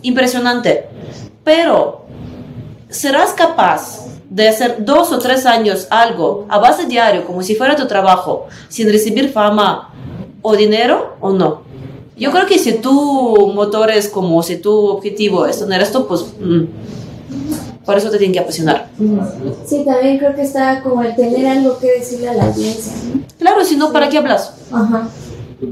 [0.02, 0.86] impresionante.
[1.42, 2.03] Pero,
[2.94, 7.76] ¿serás capaz de hacer dos o tres años algo a base diario, como si fuera
[7.76, 9.92] tu trabajo, sin recibir fama
[10.42, 11.62] o dinero o no?
[12.16, 16.24] Yo creo que si tu motor es como, si tu objetivo es tener esto, pues
[16.40, 18.88] mm, por eso te tiene que apasionar.
[19.66, 22.92] Sí, también creo que está como el tener algo que decirle a la audiencia.
[23.38, 24.54] Claro, si no, ¿para qué hablas?
[24.70, 25.08] Ajá.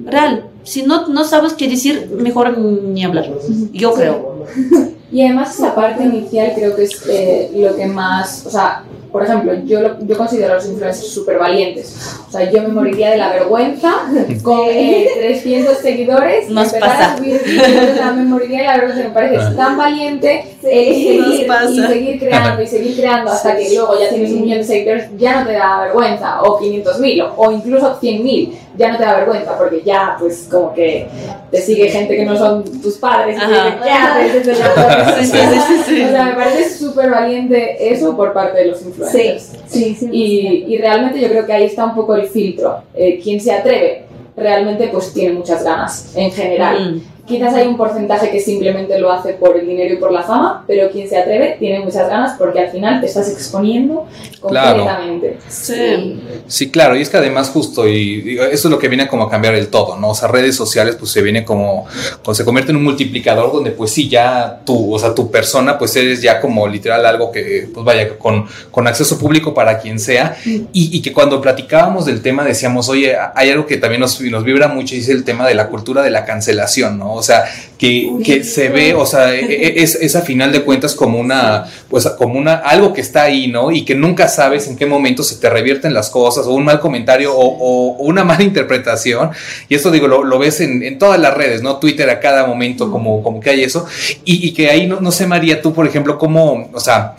[0.07, 0.49] Real.
[0.65, 3.31] Si no, no sabes qué decir, mejor ni hablar.
[3.73, 4.45] Yo creo.
[5.12, 9.22] Y además esa parte inicial creo que es eh, lo que más, o sea, por
[9.22, 11.94] ejemplo, yo, lo- yo considero a los influencers súper valientes.
[12.29, 13.92] O sea, yo me moriría de la vergüenza
[14.42, 16.48] con eh, 300 seguidores.
[16.48, 17.12] Nos pasa.
[17.12, 19.03] A subir o sea, me moriría de la vergüenza.
[19.05, 21.70] Me parece tan valiente eh, Nos seguir, pasa.
[21.70, 25.11] y seguir creando y seguir creando hasta que luego ya tienes un millón de seguidores,
[25.18, 28.96] ya no te da vergüenza, o 500 mil, o, o incluso 100 mil, ya no
[28.98, 31.07] te da vergüenza porque ya, pues, como que
[31.51, 33.37] te sigue gente que no son tus padres.
[33.37, 34.48] Y dicen, ¿qué haces
[36.09, 39.02] o sea, me parece súper valiente eso por parte de los influencers.
[39.11, 40.09] Sí, sí.
[40.12, 42.83] Y, y realmente yo creo que ahí está un poco el filtro.
[42.95, 44.05] Eh, quien se atreve
[44.37, 46.97] realmente pues tiene muchas ganas en general.
[46.97, 47.12] Mm.
[47.33, 50.64] Quizás hay un porcentaje que simplemente lo hace por el dinero y por la fama,
[50.66, 54.07] pero quien se atreve tiene muchas ganas porque al final te estás exponiendo
[54.47, 54.85] Claro.
[54.85, 55.38] completamente.
[55.49, 56.21] Sí.
[56.49, 59.23] Sí, claro, y es que además justo, y digo, eso es lo que viene como
[59.25, 60.11] a cambiar el todo, ¿no?
[60.11, 61.87] O sea, redes sociales pues se viene como,
[62.23, 65.79] como se convierte en un multiplicador donde pues sí, ya tú, o sea, tu persona
[65.79, 69.99] pues eres ya como literal algo que pues vaya con, con acceso público para quien
[69.99, 74.21] sea y, y que cuando platicábamos del tema decíamos, oye, hay algo que también nos,
[74.21, 77.22] nos vibra mucho y es el tema de la cultura de la cancelación, ¿no?
[77.23, 77.45] O sea,
[77.83, 81.18] que, que se ve, o sea, e- e- es, es a final de cuentas como
[81.18, 83.73] una, pues como una, algo que está ahí, ¿no?
[83.73, 86.79] Y que nunca sabes en qué momento se te revierten las cosas, o un mal
[86.79, 89.31] comentario, o, o- o una mala interpretación.
[89.68, 91.79] Y esto digo, lo, lo ves en, en todas las redes, ¿no?
[91.79, 93.85] Twitter a cada momento, como, como que hay eso.
[94.25, 97.16] Y, y que ahí, no, no sé, María, tú, por ejemplo, cómo, o sea,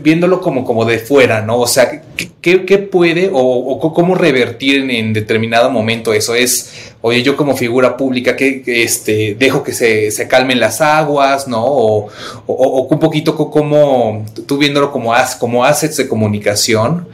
[0.00, 1.58] viéndolo como, como de fuera, ¿no?
[1.58, 2.02] O sea,
[2.40, 6.34] ¿qué, qué- puede o, o cómo revertir en, en determinado momento eso?
[6.36, 11.48] Es, oye, yo como figura pública, que, este, dejo que se, se calmen las aguas,
[11.48, 11.64] ¿no?
[11.64, 12.08] O,
[12.46, 17.08] o, o un poquito co- como, tú viéndolo como, as, como assets de comunicación.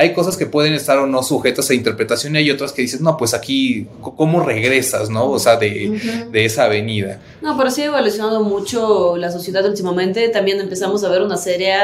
[0.00, 3.00] Hay cosas que pueden estar o no sujetas a interpretación y hay otras que dices,
[3.00, 5.28] no, pues aquí, ¿cómo regresas, no?
[5.28, 7.18] O sea, de, de esa avenida.
[7.42, 10.28] No, pero sí ha evolucionado mucho la sociedad últimamente.
[10.28, 11.74] También empezamos a ver una serie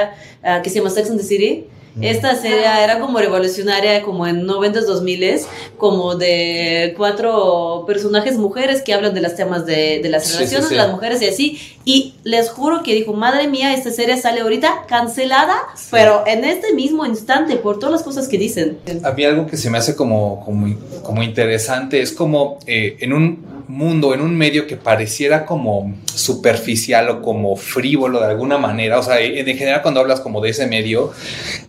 [0.45, 1.67] ah, que se llama Sex and the City.
[2.01, 5.41] Esta serie era como revolucionaria, como en 90s, 2000
[5.77, 10.37] como de cuatro personajes mujeres que hablan de los temas de, de las Sí, sí,
[10.39, 10.75] relaciones sí.
[10.75, 11.74] de las mujeres y así.
[11.87, 15.89] Y les juro que dijo, madre mía, esta serie sale ahorita cancelada, Sí.
[15.91, 18.79] pero en este mismo instante, por todas las cosas que dicen.
[19.03, 23.13] A mí algo que se me hace como, como, como interesante es como eh, en
[23.13, 28.99] un mundo, en un medio que pareciera como superficial o como frívolo de alguna manera,
[28.99, 31.13] o sea, en, en general cuando hablas como de ese medio,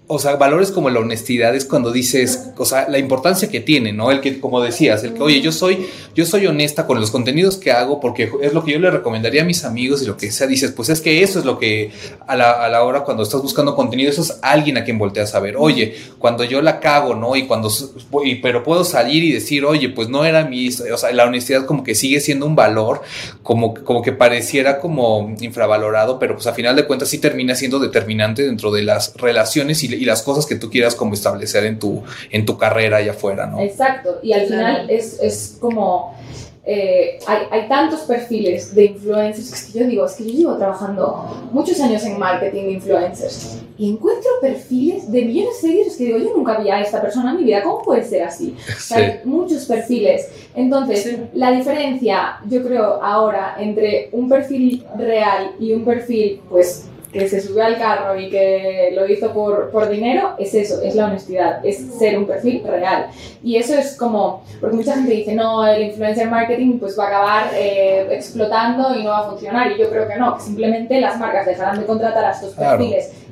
[0.08, 3.94] o sea, valores como la honestidad es cuando dices, o sea, la importancia que tiene,
[3.94, 4.12] ¿no?
[4.12, 7.58] El que, como decías, el que, oye, yo soy, yo soy honesta con los contenidos
[7.58, 10.48] que hago porque es lo que yo le recomendaría a mis amigos lo que sea,
[10.48, 11.92] dices, pues es que eso es lo que
[12.28, 15.36] a la, a la hora cuando estás buscando contenido, eso es alguien a quien volteas
[15.36, 17.36] a ver, oye, cuando yo la cago, ¿no?
[17.36, 17.70] Y cuando,
[18.24, 21.66] y- pero puedo salir y decir, oye, pues no era mi, o sea, la honestidad
[21.66, 23.02] como que sigue siendo un valor,
[23.44, 27.80] como, como que pareciera como infravalorado, pero pues a final de cuentas sí termina siendo
[27.80, 31.80] determinante dentro de las relaciones y, y las cosas que tú quieras como establecer en
[31.80, 33.60] tu, en tu carrera allá afuera, ¿no?
[33.60, 36.16] Exacto, y al final es, es como,
[36.68, 40.32] eh, hay, hay tantos perfiles de influencers, que es que yo digo, es que yo
[40.32, 45.96] llevo trabajando muchos años en marketing de influencers y encuentro perfiles de millones de seguidores
[45.98, 48.56] que digo, yo nunca vi a esta persona en mi vida, ¿cómo puede ser así?
[48.68, 50.28] O sea, hay muchos perfiles.
[50.56, 51.18] Entonces, Sí.
[51.34, 57.40] la diferencia, yo creo, ahora entre un perfil real y un perfil, pues, que se
[57.40, 61.66] subió al carro y que lo hizo por, por dinero, es eso, es la honestidad,
[61.66, 63.08] es ser un perfil real.
[63.42, 67.08] Y eso es como, porque mucha gente dice, no, el influencer marketing pues va a
[67.08, 69.72] acabar eh, explotando y no va a funcionar.
[69.72, 72.84] Y yo creo que no, que simplemente las marcas dejarán de contratar a estos Claro.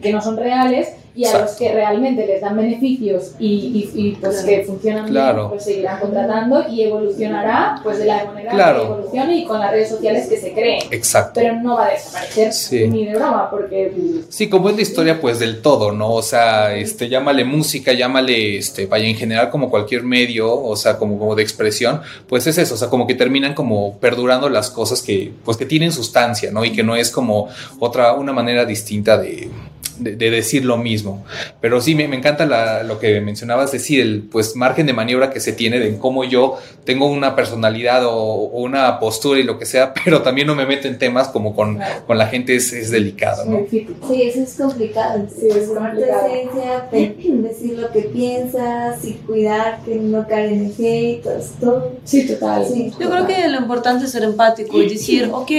[0.04, 1.46] Que no son reales y a Exacto.
[1.48, 4.48] los que realmente les dan beneficios y, y- y, pues Claro.
[4.48, 5.36] que funcionan Claro.
[5.38, 8.80] bien, pues seguirán contratando y evolucionará pues de la manera Claro.
[8.80, 10.82] que evolucione y con las redes sociales que se creen.
[10.90, 11.34] Exacto.
[11.36, 12.88] Pero no va a desaparecer Sí.
[12.88, 13.92] ni de broma, porque
[14.30, 16.12] Sí, como es la historia pues del todo, ¿no?
[16.14, 20.98] O sea, este, llámale música, llámale, este, vaya, en general como cualquier medio, o sea,
[20.98, 24.72] como, como de expresión, pues es eso, o sea, como que terminan como perdurando las
[24.72, 26.66] cosas que, pues que tienen sustancia, ¿no?
[26.66, 29.50] Y que no es como otra, una manera distinta de,
[30.00, 31.24] de, de decir lo mismo.
[31.62, 35.30] Pero sí, me, me encanta la- lo que mencionabas, decir, el pues margen de maniobra
[35.30, 39.58] que se tiene de cómo yo tengo una personalidad o, o una postura y lo
[39.60, 42.06] que sea, pero también no me meto en temas como con, Claro.
[42.06, 43.62] con la gente es, es delicado, ¿no?
[43.70, 43.88] Sí,
[44.22, 45.26] eso es complicado.
[45.30, 46.28] Sí, es Tomar tu complicado.
[46.28, 51.94] esencia, decir lo que piensas y cuidar que no caer en efectos, todo.
[52.04, 52.66] Sí, total.
[52.66, 52.92] Sí.
[53.00, 55.52] Yo creo que lo importante es ser empático y decir, ok,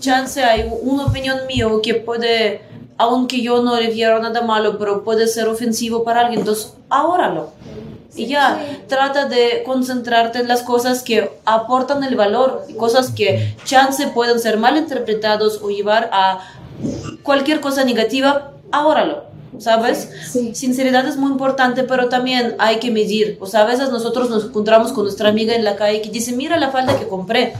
[0.00, 2.60] chance hay una opinión mía que puede,
[2.98, 7.50] aunque yo no le viera nada malo, pero puede ser ofensivo para alguien, entonces ahórralo.
[8.16, 8.78] Y ya, Sí.
[8.88, 14.58] trata de concentrarte en las cosas que aportan el valor, cosas que chance pueden ser
[14.58, 16.40] mal interpretados o llevar a
[17.22, 19.24] cualquier cosa negativa, ahórralo,
[19.58, 20.10] ¿sabes?
[20.32, 20.52] Sí.
[20.54, 23.36] Sinceridad es muy importante, pero también hay que medir.
[23.40, 26.32] O sea, a veces nosotros nos encontramos con nuestra amiga en la calle que dice,
[26.32, 27.54] mira la falda que compré.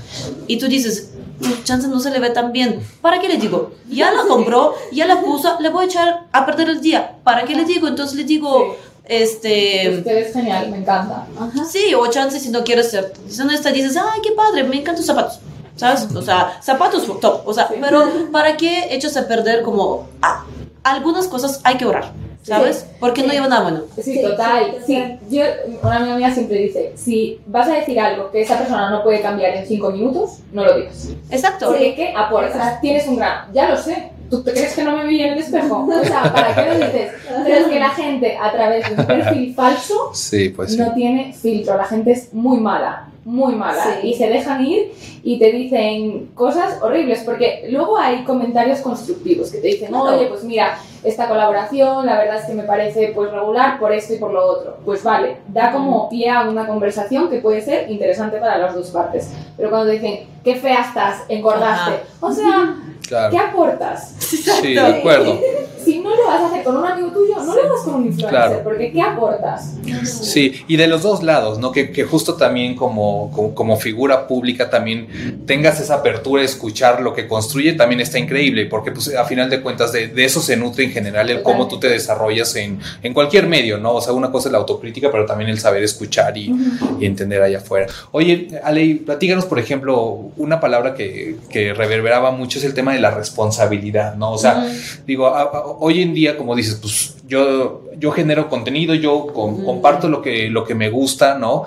[0.49, 2.81] Y tú dices, "Mm, chance no se le ve tan bien.
[3.01, 3.73] ¿Para qué le digo?
[3.89, 7.17] Ya la compró, ya la puso, le voy a echar a perder el día.
[7.25, 7.87] ¿Para qué le digo?
[7.89, 9.99] Entonces le digo, este...
[9.99, 11.27] Usted es genial, me encanta.
[11.39, 11.65] Ajá.
[11.65, 13.13] Sí, o chance si no quieres ser
[13.51, 15.41] esta dices, ay, qué padre, me encantan tus zapatos.
[15.77, 16.09] ¿Sabes?
[16.15, 17.47] O sea, zapatos top.
[17.47, 17.75] O sea, Sí.
[17.81, 20.45] pero ¿para qué echas a perder como ah,
[20.83, 22.13] algunas cosas hay que orar?
[22.43, 22.87] ¿Sabes?
[22.99, 23.35] Porque no Sí.
[23.35, 23.81] lleva nada bueno.
[23.97, 24.77] Sí, Sí, total.
[24.87, 24.95] sí,
[25.29, 25.43] Sí, yo,
[25.83, 29.21] una amiga mía siempre dice, si vas a decir algo que esa persona no puede
[29.21, 31.09] cambiar en cinco minutos, no lo digas.
[31.31, 31.67] Exacto.
[31.69, 32.55] Porque ¿qué aportas?
[32.57, 32.79] Exacto.
[32.81, 33.53] Tienes un gran...
[33.53, 34.11] Ya lo sé.
[34.31, 35.87] ¿Tú te crees que no me vi en el espejo?
[35.89, 37.13] O sea, ¿para qué lo dices?
[37.45, 40.79] Pero es que la gente, a través de un perfil falso, Sí, pues sí.
[40.79, 41.77] no tiene filtro.
[41.77, 43.09] La gente es muy mala.
[43.29, 44.09] Muy mala Sí.
[44.09, 44.91] y se dejan ir
[45.23, 50.45] y te dicen cosas horribles porque luego hay comentarios constructivos que te dicen, oye, pues
[50.45, 54.33] mira, esta colaboración la verdad es que me parece pues regular por esto y por
[54.33, 54.79] lo otro.
[54.83, 58.89] Pues vale, da como pie a una conversación que puede ser interesante para las dos
[58.91, 59.31] partes.
[59.59, 62.03] Pero cuando te dicen, qué fea estás, engordaste, Ajá.
[62.21, 63.31] o sea, Claro.
[63.31, 64.15] ¿qué aportas?
[64.19, 65.39] Sí, de acuerdo.
[65.89, 68.05] Si no lo vas a hacer con un amigo tuyo, no lo hagas con un
[68.07, 68.61] influencer, Claro.
[68.63, 69.75] porque ¿qué aportas?
[70.05, 71.73] Sí, y de los dos lados, ¿no?
[71.73, 77.01] Que, que justo también como, como, como figura pública también tengas esa apertura a escuchar
[77.01, 80.41] lo que construye también está increíble, porque pues a final de cuentas de, de eso
[80.43, 83.95] se nutre en general el cómo tú te desarrollas en, en cualquier medio, ¿no?
[83.95, 86.53] O sea, una cosa es la autocrítica, pero también el saber escuchar y,
[87.01, 87.87] y entender allá afuera.
[88.13, 93.01] Oye, Ale, platícanos, por ejemplo, una palabra que, que reverberaba mucho es el tema de
[93.01, 94.33] la responsabilidad, ¿no?
[94.33, 94.67] O sea,
[95.07, 99.65] digo, a- a- hoy en día, como dices, pues yo, yo genero contenido, yo com-
[99.65, 101.67] comparto lo que, lo que me gusta, ¿no?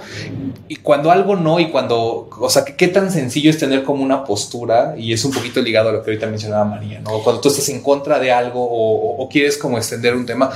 [0.67, 4.24] Y cuando algo no, y cuando, o sea, ¿qué, tan sencillo es tener como una
[4.24, 7.19] postura, y es un poquito ligado a lo que ahorita mencionaba María, ¿no?
[7.19, 10.50] Cuando tú estás en contra de algo o, o- quieres como extender un tema,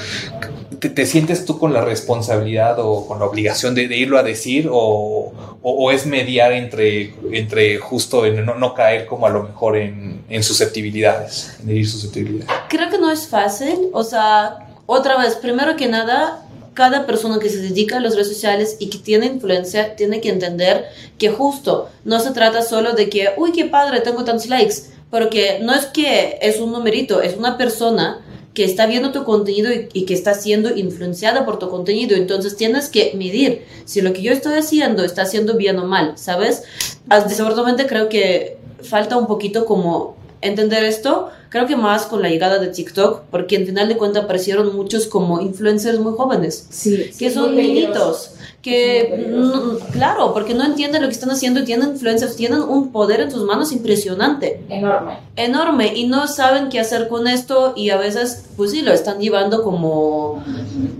[0.80, 4.24] ¿te, te sientes tú con la responsabilidad o con la obligación de, de irlo a
[4.24, 9.30] decir o, o- o es mediar entre, entre justo en no, no caer como a
[9.30, 12.50] lo mejor en, en susceptibilidades, en herir susceptibilidades?
[12.70, 17.50] Creo que no es fácil, o sea, otra vez, primero que nada, cada persona que
[17.50, 20.86] se dedica a las redes sociales y que tiene influencia tiene que entender
[21.17, 24.76] que justo no se trata solo de que, uy, qué padre, tengo tantos likes,
[25.10, 28.21] porque no es que es un numerito, es una persona
[28.54, 32.15] que está viendo tu contenido y, que está siendo influenciada por tu contenido.
[32.15, 36.17] Entonces tienes que medir si lo que yo estoy haciendo está haciendo bien o mal,
[36.17, 36.63] ¿sabes?
[37.06, 42.60] Desafortunadamente creo que falta un poquito como entender esto, creo que más con la llegada
[42.60, 47.32] de TikTok, porque en final de cuentas aparecieron muchos como influencers muy jóvenes, Sí, que
[47.32, 52.36] son niñitos, que, no- claro, porque no entienden lo que están haciendo y tienen influencers,
[52.36, 55.17] tienen un poder en sus manos impresionante, Enorme.
[55.36, 59.19] enorme, y no saben qué hacer con esto y a veces, pues sí, lo están
[59.19, 60.43] llevando como,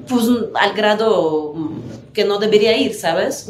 [0.08, 0.24] pues
[0.56, 1.54] al grado
[2.14, 3.50] que no debería ir, ¿sabes?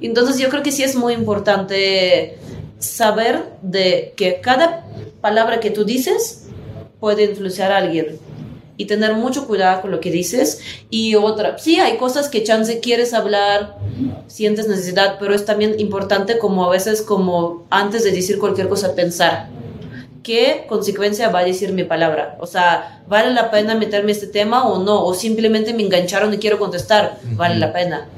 [0.00, 2.38] Entonces yo creo que sí es muy importante
[2.78, 4.84] saber de que cada
[5.20, 6.48] palabra que tú dices
[7.00, 8.18] puede influenciar a alguien
[8.76, 10.60] y tener mucho cuidado con lo que dices
[10.90, 13.78] y otra, sí hay cosas que chance quieres hablar,
[14.26, 18.94] sientes necesidad, pero es también importante como a veces como antes de decir cualquier cosa
[18.94, 19.48] pensar
[20.26, 22.36] qué consecuencia va a decir mi palabra.
[22.40, 25.04] O sea, ¿vale la pena meterme este tema o no?
[25.04, 28.08] O simplemente me engancharon y quiero contestar, ¿vale la pena?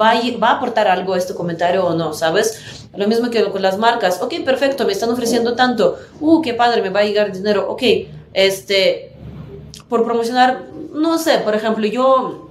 [0.00, 2.14] ¿Va a, ¿Va a aportar algo este comentario o no?
[2.14, 2.88] ¿Sabes?
[2.94, 4.20] Lo mismo que con las marcas.
[4.22, 5.98] Ok, perfecto, me están ofreciendo tanto.
[6.20, 7.70] Uh, qué padre, me va a llegar dinero.
[7.70, 7.82] Ok,
[8.32, 9.12] este,
[9.88, 12.50] por promocionar, no sé, por ejemplo, yo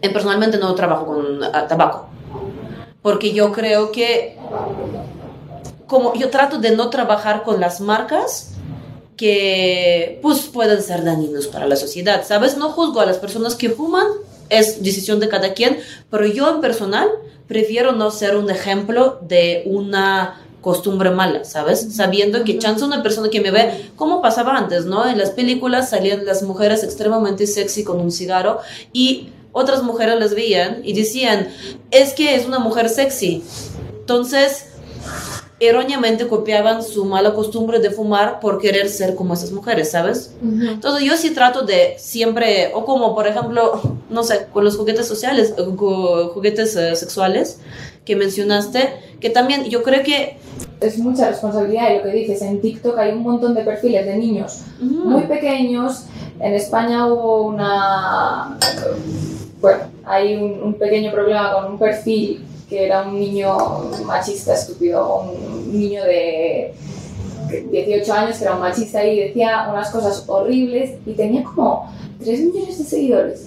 [0.00, 2.08] eh, personalmente no trabajo con ah, tabaco.
[3.02, 4.38] Porque yo creo que
[5.86, 8.54] como yo trato de no trabajar con las marcas
[9.16, 12.56] que pues pueden ser dañinos para la sociedad, ¿sabes?
[12.56, 14.06] No juzgo a las personas que fuman,
[14.48, 15.78] es decisión de cada quien,
[16.10, 17.08] pero yo en personal
[17.46, 21.94] prefiero no ser un ejemplo de una costumbre mala, ¿sabes?
[21.94, 25.06] Sabiendo que chance una persona que me ve, como pasaba antes, ¿no?
[25.06, 28.60] En las películas salían las mujeres extremadamente sexy con un cigarro
[28.92, 31.48] y otras mujeres les veían y decían,
[31.90, 33.44] es que es una mujer sexy.
[34.00, 34.66] Entonces,
[35.66, 40.34] erróneamente copiaban su mala costumbre de fumar por querer ser como esas mujeres, ¿sabes?
[40.42, 45.06] Entonces yo sí trato de siempre, o como por ejemplo, no sé, con los juguetes
[45.06, 45.62] sociales, eh,
[46.32, 47.60] juguetes eh, sexuales
[48.04, 50.36] que mencionaste, que también yo creo que...
[50.80, 54.16] Es mucha responsabilidad y lo que dices, en TikTok hay un montón de perfiles de
[54.16, 56.04] niños muy pequeños.
[56.40, 58.58] En España hubo una...
[59.60, 62.44] Bueno, hay un, un pequeño problema con un perfil
[62.74, 63.56] que era un niño
[64.04, 66.74] machista estúpido, un niño de
[67.70, 72.40] 18 años que era un machista y decía unas cosas horribles y tenía como 3
[72.40, 73.46] millones de seguidores.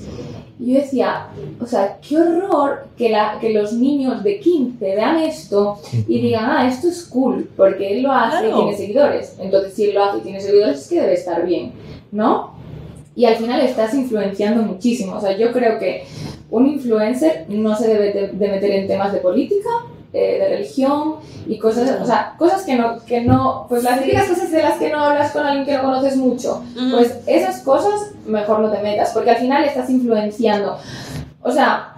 [0.61, 1.27] Y yo decía,
[1.59, 6.45] o sea, qué horror que, la, que los niños de 15 vean esto y digan,
[6.45, 8.49] ah, esto es cool, porque él lo hace Claro.
[8.49, 9.35] y tiene seguidores.
[9.39, 11.73] Entonces, si él lo hace y tiene seguidores, es que debe estar bien,
[12.13, 12.55] ¿no?
[13.13, 15.17] Y al final estás influenciando muchísimo.
[15.17, 16.05] O sea, yo creo que
[16.49, 19.69] un influencer no se debe de, meter en temas de política,
[20.13, 24.29] eh, de religión y cosas, o sea, cosas que no, que no, pues las típicas
[24.29, 26.63] cosas de las que no hablas con alguien que no conoces mucho.
[26.91, 30.77] Pues esas cosas mejor no te metas, porque al final estás influenciando.
[31.41, 31.95] O sea,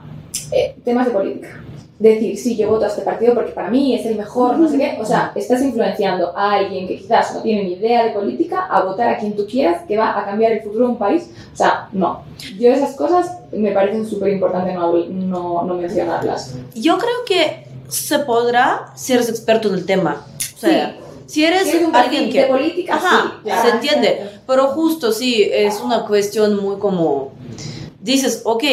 [0.52, 1.64] eh, temas de política.
[2.00, 4.78] Decir, sí, yo voto a este partido porque para mí es el mejor, no sé
[4.78, 4.98] qué.
[5.02, 8.82] O sea, estás influenciando a alguien que quizás no tiene ni idea de política a
[8.84, 11.30] votar a quien tú quieras que va a cambiar el futuro de un país.
[11.54, 12.24] O sea, no.
[12.58, 16.56] Yo esas cosas me parecen súper importantes no, no, no mencionarlas.
[16.74, 20.26] yo creo que se podrá si eres experto en el tema.
[20.56, 22.42] O sea, si eres, Si eres un alguien que...
[22.42, 23.62] de política, Ajá, sí, claro.
[23.62, 24.30] se entiende.
[24.48, 27.34] Pero justo sí, es una cuestión muy como...
[28.02, 28.64] Dices, ok,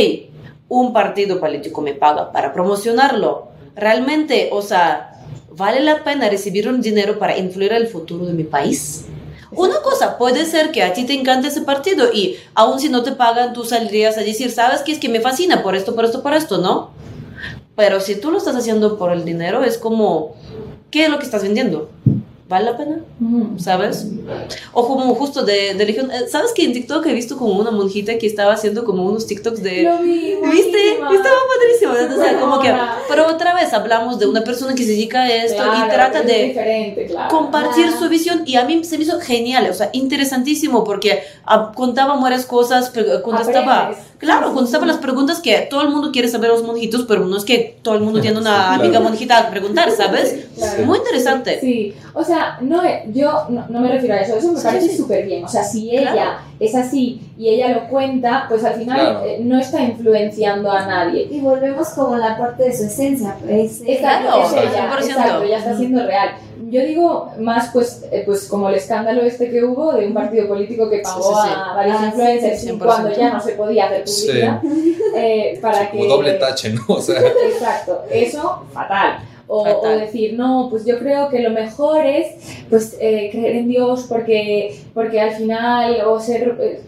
[0.69, 3.49] un partido político me paga para promocionarlo.
[3.75, 8.33] Realmente, o sea, ¿vale la pena recibir un dinero para influir en el futuro de
[8.33, 9.07] mi país?
[9.53, 13.03] Una cosa, puede ser que a ti te encante ese partido y aun si no
[13.03, 14.93] te pagan, tú saldrías a decir, ¿sabes qué?
[14.93, 16.91] Es que me fascina por esto, por esto, por esto, ¿no?
[17.77, 20.35] Pero si tú lo estás haciendo por el dinero, es como,
[20.91, 21.91] ¿qué es lo que estás vendiendo?
[22.49, 23.01] ¿Vale la pena?
[23.59, 24.07] ¿Sabes?
[24.73, 26.13] O como justo de, de religión.
[26.13, 29.27] eh, ¿Sabes que en TikTok he visto como una monjita que estaba haciendo como unos
[29.27, 29.83] TikToks de...
[29.83, 30.93] Lo vi, ¿Viste?
[30.93, 32.15] Estaba padrísimo.
[32.17, 32.73] O sea, como que...
[33.09, 36.21] Pero otra vez hablamos de una persona que se dedica a esto Claro, y trata
[36.21, 37.37] es de claro.
[37.37, 37.97] compartir Ah.
[37.99, 42.17] su visión y a mí se me hizo genial, o sea, interesantísimo porque ah, contaba
[42.21, 42.93] varias cosas,
[43.25, 44.05] contestaba, Aprendes.
[44.19, 47.45] Claro, contestaba las preguntas que todo el mundo quiere saber los monjitos, pero no es
[47.45, 48.83] que todo el mundo tiene una Sí, claro.
[48.83, 50.47] amiga monjita a preguntar, ¿sabes?
[50.57, 50.85] Claro.
[50.87, 51.59] Muy interesante.
[51.61, 54.89] Sí, o sea, no, yo no, no me refiero a eso, eso me Sí, parece
[54.89, 54.97] sí.
[54.97, 55.45] súper bien.
[55.45, 56.31] O sea, si ella Claro.
[56.61, 59.25] es así y ella lo cuenta, pues al final Claro.
[59.27, 61.29] eh, no está influenciando a nadie.
[61.31, 63.37] Y volvemos como a la parte de su esencia.
[63.45, 65.11] pues, eh, Claro, es ella, 100%.
[65.11, 66.31] exacto, ya está siendo real.
[66.69, 70.49] Yo digo más pues, eh, pues como el escándalo este que hubo de un partido
[70.49, 71.55] político que pagó Sí, sí, sí.
[71.55, 72.79] a varios Ah, influencers sí, 100%.
[72.85, 74.61] cuando ya no se podía hacer publicidad
[75.17, 75.99] eh, para que...
[75.99, 76.83] Como doble tache, ¿no?
[76.89, 79.19] O sea, Exacto, eso fatal.
[79.49, 82.33] O, decir, no, pues yo creo que lo mejor es
[82.69, 86.83] pues eh, creer en Dios porque, porque al final, o ser, eh,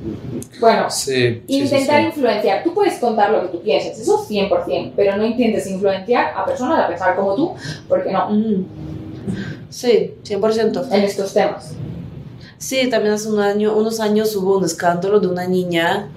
[0.59, 1.12] bueno, sí.
[1.12, 2.07] sí, sí, intentar sí.
[2.09, 2.64] influenciar.
[2.64, 6.85] Tú puedes contar lo que tú pienses, eso 100%, pero no intentes influenciar a personas
[6.85, 7.55] a pensar como tú,
[7.89, 8.64] porque no, Mm.
[9.71, 10.89] Sí, 100%.
[10.93, 11.73] en estos temas.
[12.59, 16.09] Sí, también hace un año, unos años hubo un escándalo de una niña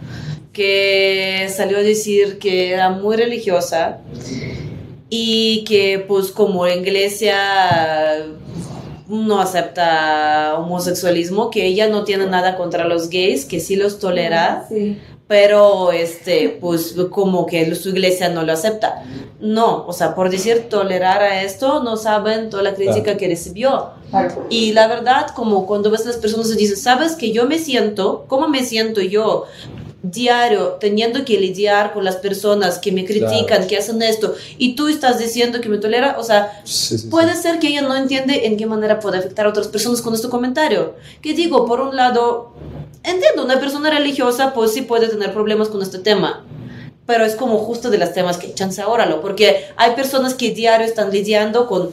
[0.53, 3.99] que salió a decir que era muy religiosa
[5.09, 7.35] y que pues como la iglesia
[9.07, 14.65] no acepta homosexualismo, que ella no tiene nada contra los gays, que sí los tolera,
[14.69, 14.97] Sí.
[15.31, 19.01] Pero este pues como que su iglesia no lo acepta.
[19.39, 23.17] No, o sea, por decir tolerar a esto, no saben toda la crítica Claro.
[23.17, 23.89] que recibió.
[24.49, 27.59] Y la verdad, como cuando ves a las personas y dicen, sabes que yo me
[27.59, 29.45] siento, ¿cómo me siento yo?
[30.03, 33.67] diario teniendo que lidiar con las personas que me critican, Claro.
[33.67, 37.07] que hacen esto, y tú estás diciendo que me tolera, o sea, Sí, sí, sí.
[37.07, 40.15] puede ser que ella no entiende en qué manera puede afectar a otras personas con
[40.15, 40.95] este comentario.
[41.21, 42.51] Que digo, por un lado,
[43.03, 46.45] entiendo, una persona religiosa pues sí puede tener problemas con este tema.
[47.05, 50.85] Pero es como justo de los temas que chance óralo, porque hay personas que diario
[50.85, 51.91] están lidiando con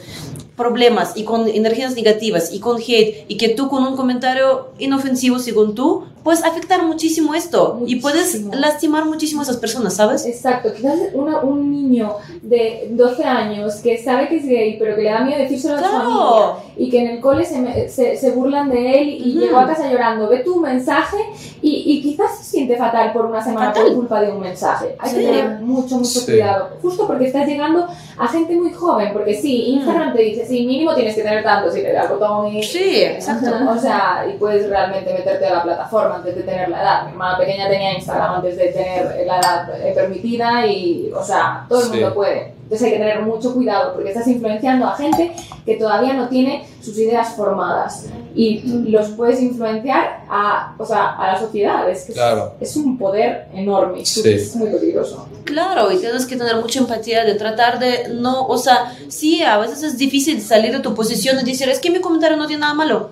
[0.57, 5.39] problemas y con energías negativas y con hate y que tú con un comentario inofensivo
[5.39, 10.27] según tú puedes afectar muchísimo esto y puedes lastimar muchísimo a esas personas, ¿sabes?
[10.27, 15.03] Exacto, quizás una- un niño de 12 años que sabe que es gay, pero que
[15.05, 18.31] le da miedo decírselo a su familia y que en el cole se, se, se
[18.33, 21.17] burlan de él y llegó a casa llorando, ve tu mensaje
[21.63, 23.85] y, y quizás se siente fatal por una semana Fatal.
[23.85, 24.95] por culpa de un mensaje.
[24.99, 26.27] Hay que tener mucho, mucho Sí.
[26.27, 27.87] cuidado, justo porque estás llegando
[28.19, 31.71] a gente muy joven, porque sí, Instagram te dice, sí, mínimo tienes que tener tanto,
[31.73, 32.63] si le das botón y...
[32.63, 33.51] Sí, exacto.
[33.71, 37.05] O sea, y puedes realmente meterte a la plataforma antes de tener la edad.
[37.07, 41.65] Mi hermana pequeña tenía Instagram antes de tener la edad eh, permitida y, o sea,
[41.69, 41.93] todo el Sí.
[41.93, 42.55] mundo puede.
[42.65, 45.33] Entonces hay que tener mucho cuidado porque estás influenciando a gente
[45.65, 48.61] que todavía no tiene sus ideas formadas y
[48.91, 51.89] los puedes influenciar a, o sea, a la sociedad.
[51.89, 52.53] Es, que es- Claro.
[52.61, 54.21] es, un poder enorme Sí.
[54.29, 55.27] es muy peligroso.
[55.45, 59.57] Claro, y tienes que tener mucha empatía de tratar de no, o sea, sí, a
[59.57, 62.61] veces es difícil salir de tu posición y decir, es que mi comentario no tiene
[62.61, 63.09] nada malo.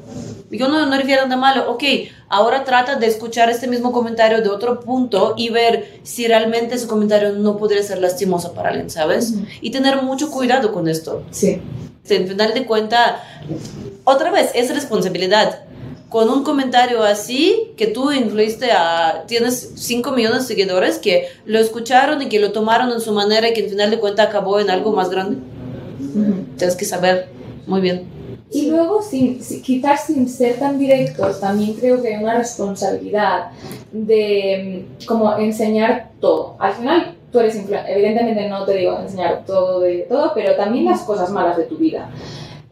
[0.50, 1.70] Yo no, no refiero nada malo.
[1.70, 1.82] Ok,
[2.28, 6.86] ahora trata de escuchar este mismo comentario de otro punto y ver si realmente ese
[6.86, 9.34] comentario no podría ser lastimoso para alguien, ¿sabes?
[9.60, 11.24] Y tener mucho cuidado con esto.
[11.30, 11.60] Sí.
[12.08, 13.22] En final de cuenta,
[14.04, 15.64] otra vez, es responsabilidad.
[16.08, 21.58] Con un comentario así, que tú influiste a, tienes 5 millones de seguidores que lo
[21.58, 24.60] escucharon y que lo tomaron en su manera y que en final de cuenta acabó
[24.60, 25.38] en algo más grande.
[26.56, 27.28] Tienes que saber
[27.66, 28.15] muy bien.
[28.50, 33.50] Y luego, sin, si- quizás sin ser tan directos, también creo que hay una responsabilidad
[33.92, 36.54] de mm, como enseñar todo.
[36.58, 41.00] Al final, tú eres evidentemente no te digo enseñar todo de todo, pero también las
[41.02, 42.08] cosas malas de tu vida.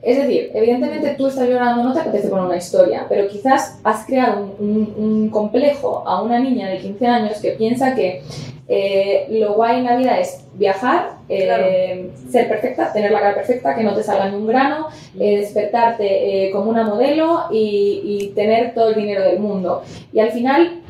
[0.00, 4.04] Es decir, evidentemente tú estás llorando, no te apetece poner una historia, pero quizás has
[4.06, 8.22] creado un, un- un complejo a una niña de 15 años que piensa que
[8.68, 13.74] eh, lo guay en la vida es viajar, eh, ser perfecta, tener la cara perfecta,
[13.74, 14.88] que no te salga ni un grano,
[15.18, 19.82] eh, despertarte eh, como una modelo y, y tener todo el dinero del mundo.
[20.12, 20.80] Y al final,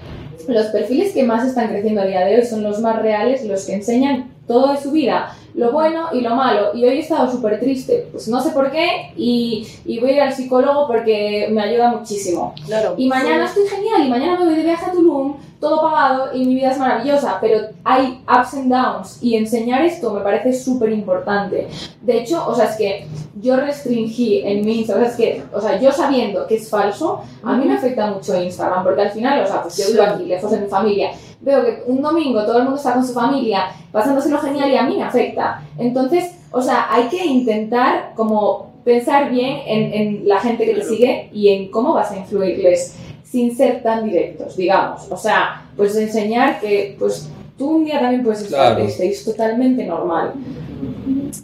[0.49, 3.67] los perfiles que más están creciendo a día de hoy son los más reales, los
[3.67, 6.75] que enseñan todo de su vida, lo bueno y lo malo.
[6.75, 10.15] Y hoy he estado súper triste, pues no sé por qué, y, y voy a
[10.15, 12.55] ir al psicólogo porque me ayuda muchísimo.
[12.67, 12.95] Claro.
[12.97, 16.45] Y mañana estoy genial, y mañana me voy de viaje a Tulum, todo pagado, y
[16.45, 20.91] mi vida es maravillosa, pero hay ups and downs, y enseñar esto me parece súper
[20.91, 21.69] importante.
[22.03, 23.07] De hecho, o sea, es que
[23.41, 26.69] yo restringí en mi Instagram, o sea, es que, o sea, yo sabiendo que es
[26.69, 30.03] falso, a mí me afecta mucho Instagram, porque al final, o sea, pues yo vivo
[30.03, 31.11] aquí, lejos de mi familia,
[31.45, 34.83] veo que un domingo todo el mundo está con su familia, pasándoselo genial y a
[34.85, 35.63] mí me afecta.
[35.79, 40.85] Entonces, o sea, hay que intentar como pensar bien en, en la gente que te
[40.85, 45.07] sigue y en cómo vas a influirles sin ser tan directos, digamos.
[45.11, 47.29] O sea, pues enseñar que pues
[47.59, 48.83] tú un día también puedes estar Claro.
[48.85, 50.33] triste y es totalmente normal.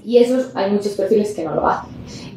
[0.05, 1.90] Y esos hay muchos perfiles que no lo hacen.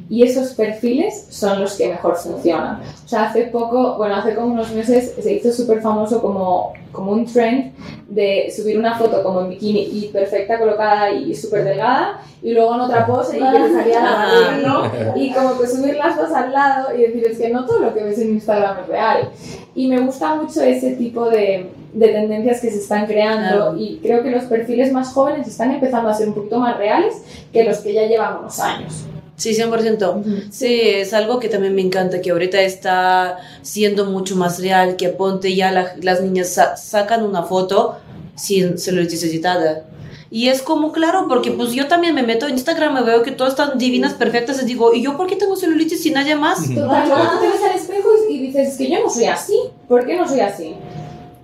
[0.09, 2.81] Y esos perfiles son los que mejor funcionan.
[3.05, 7.13] O sea, hace poco, bueno, hace como unos meses se hizo súper famoso como, como
[7.13, 7.73] un trend
[8.07, 12.75] de subir una foto como en bikini y perfecta, colocada y súper delgada, y luego
[12.75, 15.15] en otra pose y que te salía la barriga, ¿no?
[15.15, 17.93] Y como que subir las dos al lado y decir, es que no todo lo
[17.93, 19.29] que ves en Instagram es real.
[19.73, 24.21] Y me gusta mucho ese tipo de, de tendencias que se están creando y creo
[24.21, 27.15] que los perfiles más jóvenes están empezando a ser un poquito más reales
[27.51, 29.05] que los que ya llevan unos años.
[29.35, 30.23] Sí, 100%.
[30.51, 35.09] Sí, es algo que también me encanta, que ahorita está siendo mucho más real, que
[35.09, 37.97] ponte ya la- las niñas sa- sacan una foto
[38.35, 39.85] sin celulitis editada.
[40.29, 43.31] Y es como, claro, porque pues yo también me meto en Instagram, me veo que
[43.31, 46.59] todas están divinas, perfectas, y digo, ¿y yo por qué tengo celulitis y nadie más?
[47.35, 49.59] Tú te ves al espejo y dices, es que yo no soy así.
[49.87, 50.75] ¿Por qué no soy así?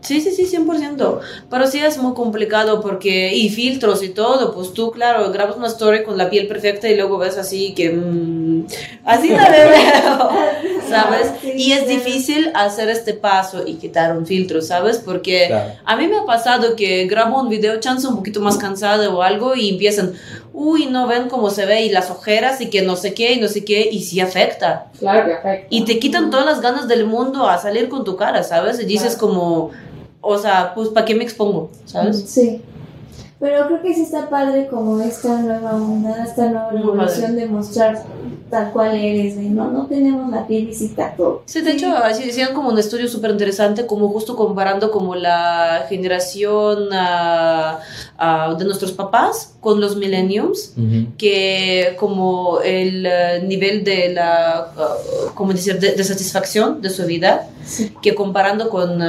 [0.09, 1.19] Sí, sí, sí, 100%.
[1.51, 5.67] Pero sí es muy complicado porque, y filtros y todo, pues tú, claro, grabas una
[5.67, 8.65] story con la piel perfecta y luego ves así que, mm,
[9.05, 10.29] así le veo,
[10.89, 11.31] ¿sabes?
[11.43, 11.93] Sí, Y es claro.
[11.99, 14.97] difícil hacer este paso y quitar un filtro, ¿sabes?
[14.97, 15.73] Porque Claro.
[15.85, 19.21] a mí me ha pasado que grabo un video chance un poquito más cansado o
[19.21, 20.13] algo y empiezan,
[20.53, 23.39] uy, no ven cómo se ve y las ojeras y que no sé qué y
[23.39, 24.87] no sé qué, y sí afecta.
[24.97, 25.67] Claro que afecta.
[25.69, 28.79] Y te quitan todas las ganas del mundo a salir con tu cara, ¿sabes?
[28.79, 29.69] Y dices como,
[30.21, 31.71] o sea, pues ¿para qué me expongo?
[31.85, 32.23] ¿Sabes?
[32.27, 32.61] Sí.
[33.39, 38.03] Pero creo que sí está padre como esta nueva onda, esta nueva revolución de mostrar
[38.49, 41.43] tal cual eres, de no, no tenemos la piel visita todo.
[41.45, 45.85] Sí, de hecho, así decían como un estudio súper interesante, como justo comparando como la
[45.87, 47.79] generación ah,
[48.17, 50.73] ah, de nuestros papás con los millenniums,
[51.17, 54.95] que como el eh, nivel de la, ah,
[55.35, 57.93] ¿cómo decir?, de, de satisfacción de su vida, Sí.
[58.01, 58.99] que comparando con,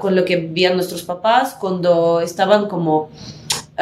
[0.00, 3.08] con lo que veían nuestros papás cuando estaban como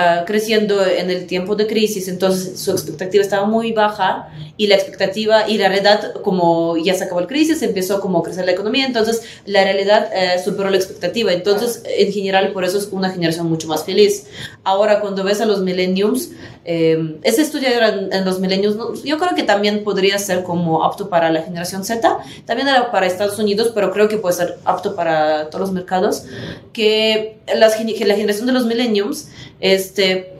[0.01, 4.75] ah, creciendo en el tiempo de crisis, entonces su expectativa estaba muy baja y la
[4.75, 8.53] expectativa y la realidad como ya se acabó la crisis, empezó como a crecer la
[8.53, 13.11] economía, entonces la realidad eh, superó la expectativa, entonces en general por eso es una
[13.11, 14.27] generación mucho más feliz.
[14.65, 16.31] Ahora cuando ves a los millenniums,
[16.65, 20.85] eh, ese estudio era en, en los millennials, yo creo que también podría ser como
[20.85, 24.59] apto para la generación Z, también era para Estados Unidos, pero creo que puede ser
[24.65, 26.25] apto para todos los mercados,
[26.73, 29.29] que las, la generación de los millenniums,
[29.61, 30.35] este,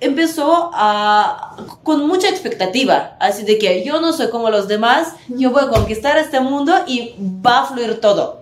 [0.00, 5.50] empezó a, con mucha expectativa, así de que yo no soy como los demás, yo
[5.50, 8.39] voy a conquistar este mundo y va a fluir todo.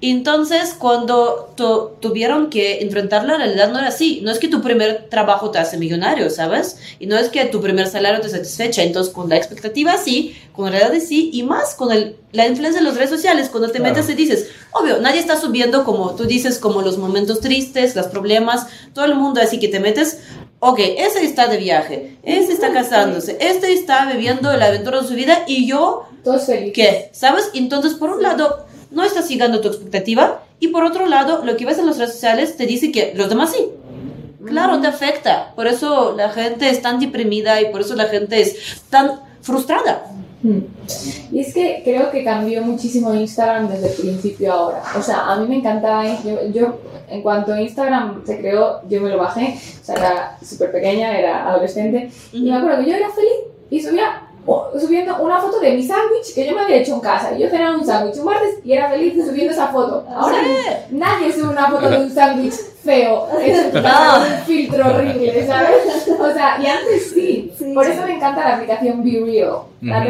[0.00, 4.20] Entonces, cuando tu- tuvieron que enfrentar la realidad, no era así.
[4.22, 6.76] No es que tu primer trabajo te hace millonario, ¿sabes?
[6.98, 8.82] Y no es que tu primer salario te satisfecha.
[8.82, 12.80] Entonces, con la expectativa sí, con la realidad sí, y más con el, la influencia
[12.80, 13.48] de las redes sociales.
[13.50, 13.94] Cuando te Claro.
[13.94, 18.06] metes y dices, obvio, nadie está subiendo como tú dices, como los momentos tristes, los
[18.06, 20.18] problemas, todo el mundo así que te metes.
[20.60, 25.12] Ok, ese está de viaje, este está casándose, este está viviendo la aventura de su
[25.14, 26.72] vida y yo Todos felices.
[26.74, 27.10] ¿Qué?
[27.12, 27.50] ¿Sabes?
[27.52, 28.64] Entonces, por un lado,
[28.94, 32.12] no estás siguiendo tu expectativa y por otro lado, lo que ves en las redes
[32.12, 33.68] sociales te dice que los demás sí.
[34.44, 35.52] Claro, te afecta.
[35.54, 40.04] Por eso la gente es tan deprimida y por eso la gente es tan frustrada.
[41.32, 44.82] Y es que creo que cambió muchísimo Instagram desde el principio a ahora.
[44.98, 49.08] O sea, a mí me encantaba, yo, yo en cuanto Instagram se creó, yo me
[49.08, 53.10] lo bajé, o sea, era súper pequeña, era adolescente, y me acuerdo que yo era
[53.10, 53.32] feliz
[53.70, 54.22] y subía
[54.80, 57.32] subiendo una foto de mi sándwich que yo me había hecho en casa.
[57.36, 60.04] Y yo cenaba un sándwich un martes y era feliz subiendo esa foto.
[60.14, 60.38] Ahora
[60.90, 63.82] nadie sube una foto de un sándwich feo, es un
[64.46, 66.08] filtro horrible, ¿sabes?
[66.20, 67.52] O sea, y antes sí.
[67.58, 67.92] Sí, Por sí.
[67.92, 69.58] eso me encanta la aplicación Be Real.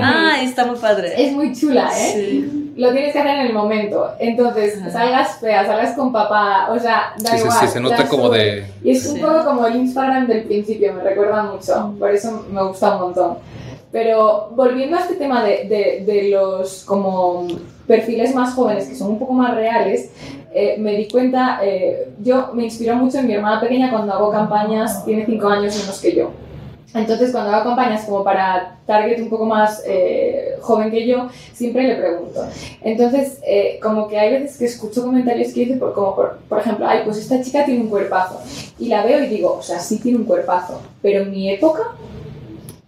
[0.03, 1.13] Ah, está muy padre.
[1.17, 2.13] Es muy chula, ¿eh?
[2.15, 2.73] Sí.
[2.77, 4.11] Lo tienes que hacer en el momento.
[4.19, 4.91] Entonces, Ajá.
[4.91, 7.59] salgas fea, salgas con papá, o sea, da Sí, sí, igual.
[7.61, 8.67] sí, se nota como de...
[8.83, 9.23] Y es un Sí.
[9.23, 11.95] poco como el Instagram del principio, me recuerda mucho.
[11.99, 13.37] Por eso me gusta un montón.
[13.95, 17.47] Pero volviendo a este tema de, de, los como
[17.87, 20.11] perfiles más jóvenes, que son un poco más reales,
[20.53, 24.33] eh, me di cuenta, eh, yo me inspiro mucho en mi hermana pequeña cuando hago
[24.33, 26.33] campañas, tiene 5 años menos que yo.
[26.93, 31.85] Entonces, cuando hago campañas como para target un poco más eh, joven que yo, siempre
[31.85, 32.45] le pregunto.
[32.83, 33.39] Entonces,
[33.81, 37.03] como que hay veces que escucho comentarios que dicen, por, como por, por ejemplo, ay,
[37.05, 38.41] pues esta chica tiene un cuerpazo.
[38.77, 41.93] Y la veo y digo, o sea, sí tiene un cuerpazo, pero en mi época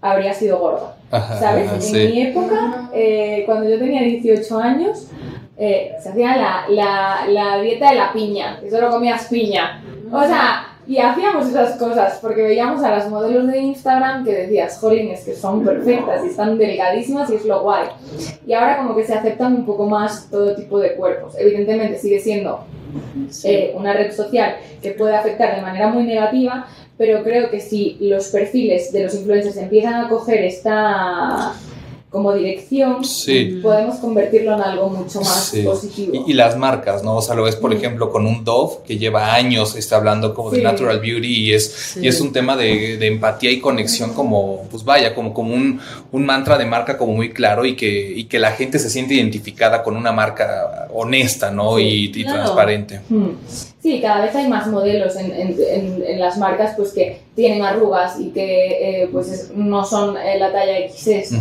[0.01, 0.96] habría sido gorda.
[1.11, 1.73] Ajá, ¿Sabes?
[1.73, 1.93] En sí.
[2.13, 5.09] mi época, eh, cuando yo tenía 18 años,
[5.57, 9.83] eh, se hacía la, la, la dieta de la piña, que solo comías piña.
[10.13, 14.79] O sea, y hacíamos esas cosas porque veíamos a las modelos de Instagram que decías,
[14.79, 17.89] jolín, es que son perfectas y están delgadísimas y es lo guay.
[18.47, 21.35] Y ahora como que se aceptan un poco más todo tipo de cuerpos.
[21.39, 22.61] Evidentemente sigue siendo
[23.43, 26.69] eh, una red social que puede afectar de manera muy negativa,
[26.99, 31.53] pero creo que si los perfiles de los influencers empiezan a coger esta
[32.09, 33.59] como dirección, Sí.
[33.63, 35.63] podemos convertirlo en algo mucho más Sí.
[35.63, 36.25] positivo.
[36.27, 37.17] Y, y las marcas, ¿no?
[37.17, 37.77] O sea, lo ves, por Mm.
[37.77, 41.67] ejemplo, con un Dove que lleva años está hablando como de natural beauty y es,
[41.71, 42.01] Sí.
[42.05, 45.79] y es un tema de, de empatía y conexión como, pues vaya, como, como un,
[46.13, 49.13] un mantra de marca como muy claro y que, y que la gente se siente
[49.13, 51.77] identificada con una marca honesta, ¿no?
[51.77, 52.39] Sí, y, y claro.
[52.45, 53.01] transparente.
[53.11, 53.31] Hmm.
[53.87, 57.63] Sí, cada vez hay más modelos en, en- en- en las marcas pues que tienen
[57.63, 61.35] arrugas y que eh, pues es- no son eh, la talla XS.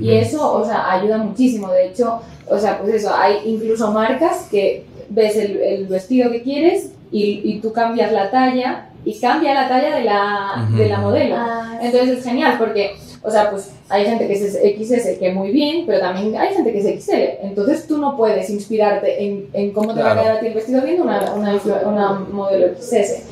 [0.00, 1.68] Y eso, o sea, ayuda muchísimo.
[1.70, 6.40] De hecho, o sea, pues eso, hay incluso marcas que ves el, el vestido que
[6.42, 11.00] quieres y, y tú cambias la talla y cambia la talla de la, de la
[11.00, 11.34] modelo.
[11.36, 12.92] Ah, Entonces es genial porque,
[13.22, 16.72] o sea, pues hay gente que es XS que muy bien, pero también hay gente
[16.72, 17.44] que es XL.
[17.46, 20.22] Entonces tú no puedes inspirarte en, en cómo te va a Claro.
[20.22, 23.24] quedar a ti el vestido viendo una, una, una modelo XS.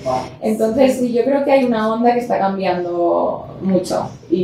[0.42, 4.36] Entonces sí, yo creo que hay una onda que está cambiando mucho y,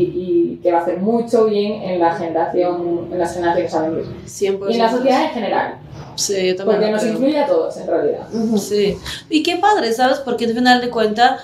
[0.56, 4.04] y que va a hacer mucho bien en la generación, en las generaciones a venir.
[4.26, 4.70] 100%.
[4.70, 5.74] Y en la sociedad en general,
[6.16, 6.78] Sí, yo también.
[6.80, 8.28] porque nos incluye a todos en realidad.
[8.58, 8.96] Sí.
[9.28, 10.18] Y qué padre, ¿sabes?
[10.20, 11.40] Porque al final de cuentas,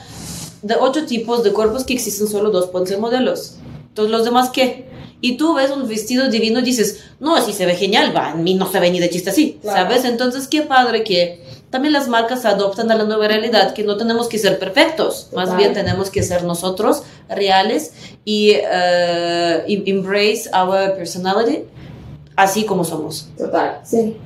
[0.63, 3.57] de ocho tipos de cuerpos que existen, solo dos pueden ser modelos.
[3.91, 4.87] Entonces, ¿los demás qué?
[5.21, 8.35] Y tú ves un vestido divino y dices, no, así se ve genial, va, a
[8.35, 9.83] mí no se ve ni de chiste así, Claro.
[9.83, 10.05] ¿sabes?
[10.07, 14.29] Entonces, qué padre que también las marcas adoptan a la nueva realidad, que no tenemos
[14.29, 17.93] que ser perfectos, más bien tenemos que ser nosotros reales
[18.25, 21.65] y em- embrace our personality
[22.37, 23.81] así como somos Total.
[23.85, 24.17] sí.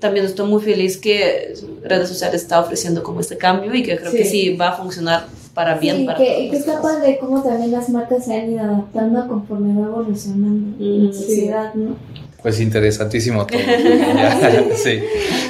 [0.00, 4.10] también estoy muy feliz que redes sociales está ofreciendo como este cambio y que creo
[4.10, 4.30] que Sí.
[4.50, 6.40] sí va a funcionar para bien Sí, para que, todos.
[6.40, 10.76] y que está padre cómo también las marcas se han ido adaptando conforme va evolucionando
[10.78, 11.96] Mm, la sociedad, ¿no?
[12.42, 13.60] Pues interesantísimo todo.
[14.16, 15.00] Ya, sí,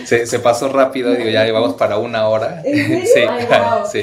[0.04, 2.62] se, se pasó rápido, digo, ya llevamos para una hora.
[2.64, 3.86] Sí, Ay, wow.
[3.90, 4.00] sí.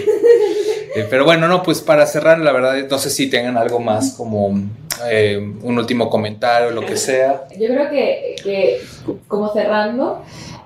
[0.95, 4.13] Eh, Pero bueno, no, pues para cerrar, la verdad, no sé si tengan algo más
[4.13, 4.59] como
[5.07, 7.43] eh, un último comentario, lo que sea.
[7.59, 8.81] Yo creo que, que
[9.27, 10.23] como cerrando,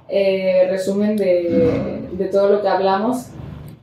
[0.07, 3.23] eh, resumen de, de todo lo que hablamos,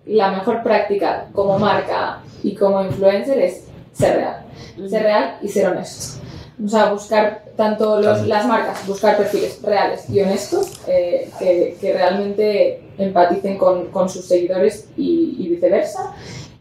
[0.07, 4.45] la mejor práctica como marca y como influencer es ser real.
[4.89, 6.21] Ser real y ser honesto.
[6.65, 11.93] O sea, buscar tanto los- las marcas, buscar perfiles reales y honestos eh, que, que
[11.93, 16.13] realmente empaticen con, con sus seguidores y, y viceversa.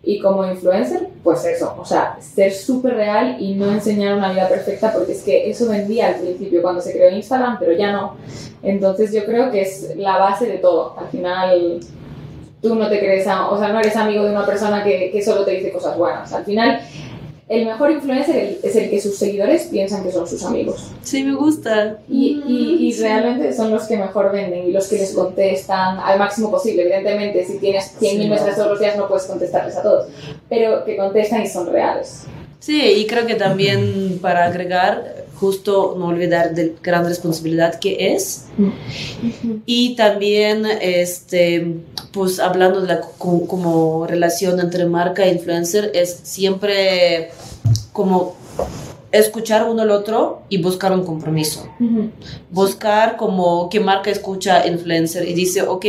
[0.01, 4.47] Y como influencer, pues eso, o sea, ser súper real y no enseñar una vida
[4.47, 8.15] perfecta, porque es que eso vendía al principio cuando se creó Instagram, pero ya no.
[8.63, 10.95] Entonces yo creo que es la base de todo.
[10.97, 11.79] Al final,
[12.61, 15.21] tú no te crees, a- o sea, no eres amigo de una persona que, que
[15.21, 16.31] solo te dice cosas buenas.
[16.33, 16.81] Al final,
[17.47, 20.91] el mejor influencer es el que sus seguidores piensan que son sus amigos.
[21.01, 21.97] Sí, me gusta.
[22.07, 23.01] Y, y, y Sí.
[23.01, 26.83] realmente son los que mejor venden y los que les contestan al máximo posible.
[26.83, 28.29] Evidentemente, si tienes 100.000 Sí.
[28.29, 30.07] mensajes todos los días no puedes contestarles a todos,
[30.47, 32.25] pero que contestan y son reales.
[32.59, 38.47] Sí, y creo que también para agregar, justo no olvidar de gran responsabilidad que es.
[39.65, 41.75] Y también, este,
[42.11, 47.29] pues hablando de la co- como relación entre marca e influencer, es siempre
[47.93, 48.35] como
[49.11, 51.67] escuchar uno al otro y buscar un compromiso.
[52.51, 55.85] buscar como que marca escucha influencer y dice, ok,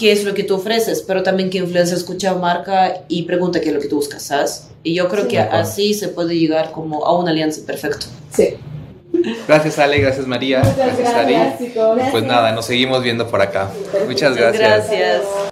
[0.00, 1.04] ¿qué es lo que tú ofreces?
[1.06, 4.68] Pero también que influencer escucha marca y pregunta qué es lo que tú buscas, ¿sabes?
[4.82, 5.28] Y yo creo Sí.
[5.28, 8.06] que así se puede llegar como a una alianza perfecta.
[8.34, 8.54] Sí.
[9.46, 10.60] Gracias, Ale, gracias, María.
[10.60, 11.36] Muchas Gracias, Ari.
[12.12, 13.68] Pues nada, nos seguimos viendo por acá.
[14.06, 14.88] Muchas Muchas gracias.
[14.88, 15.49] gracias.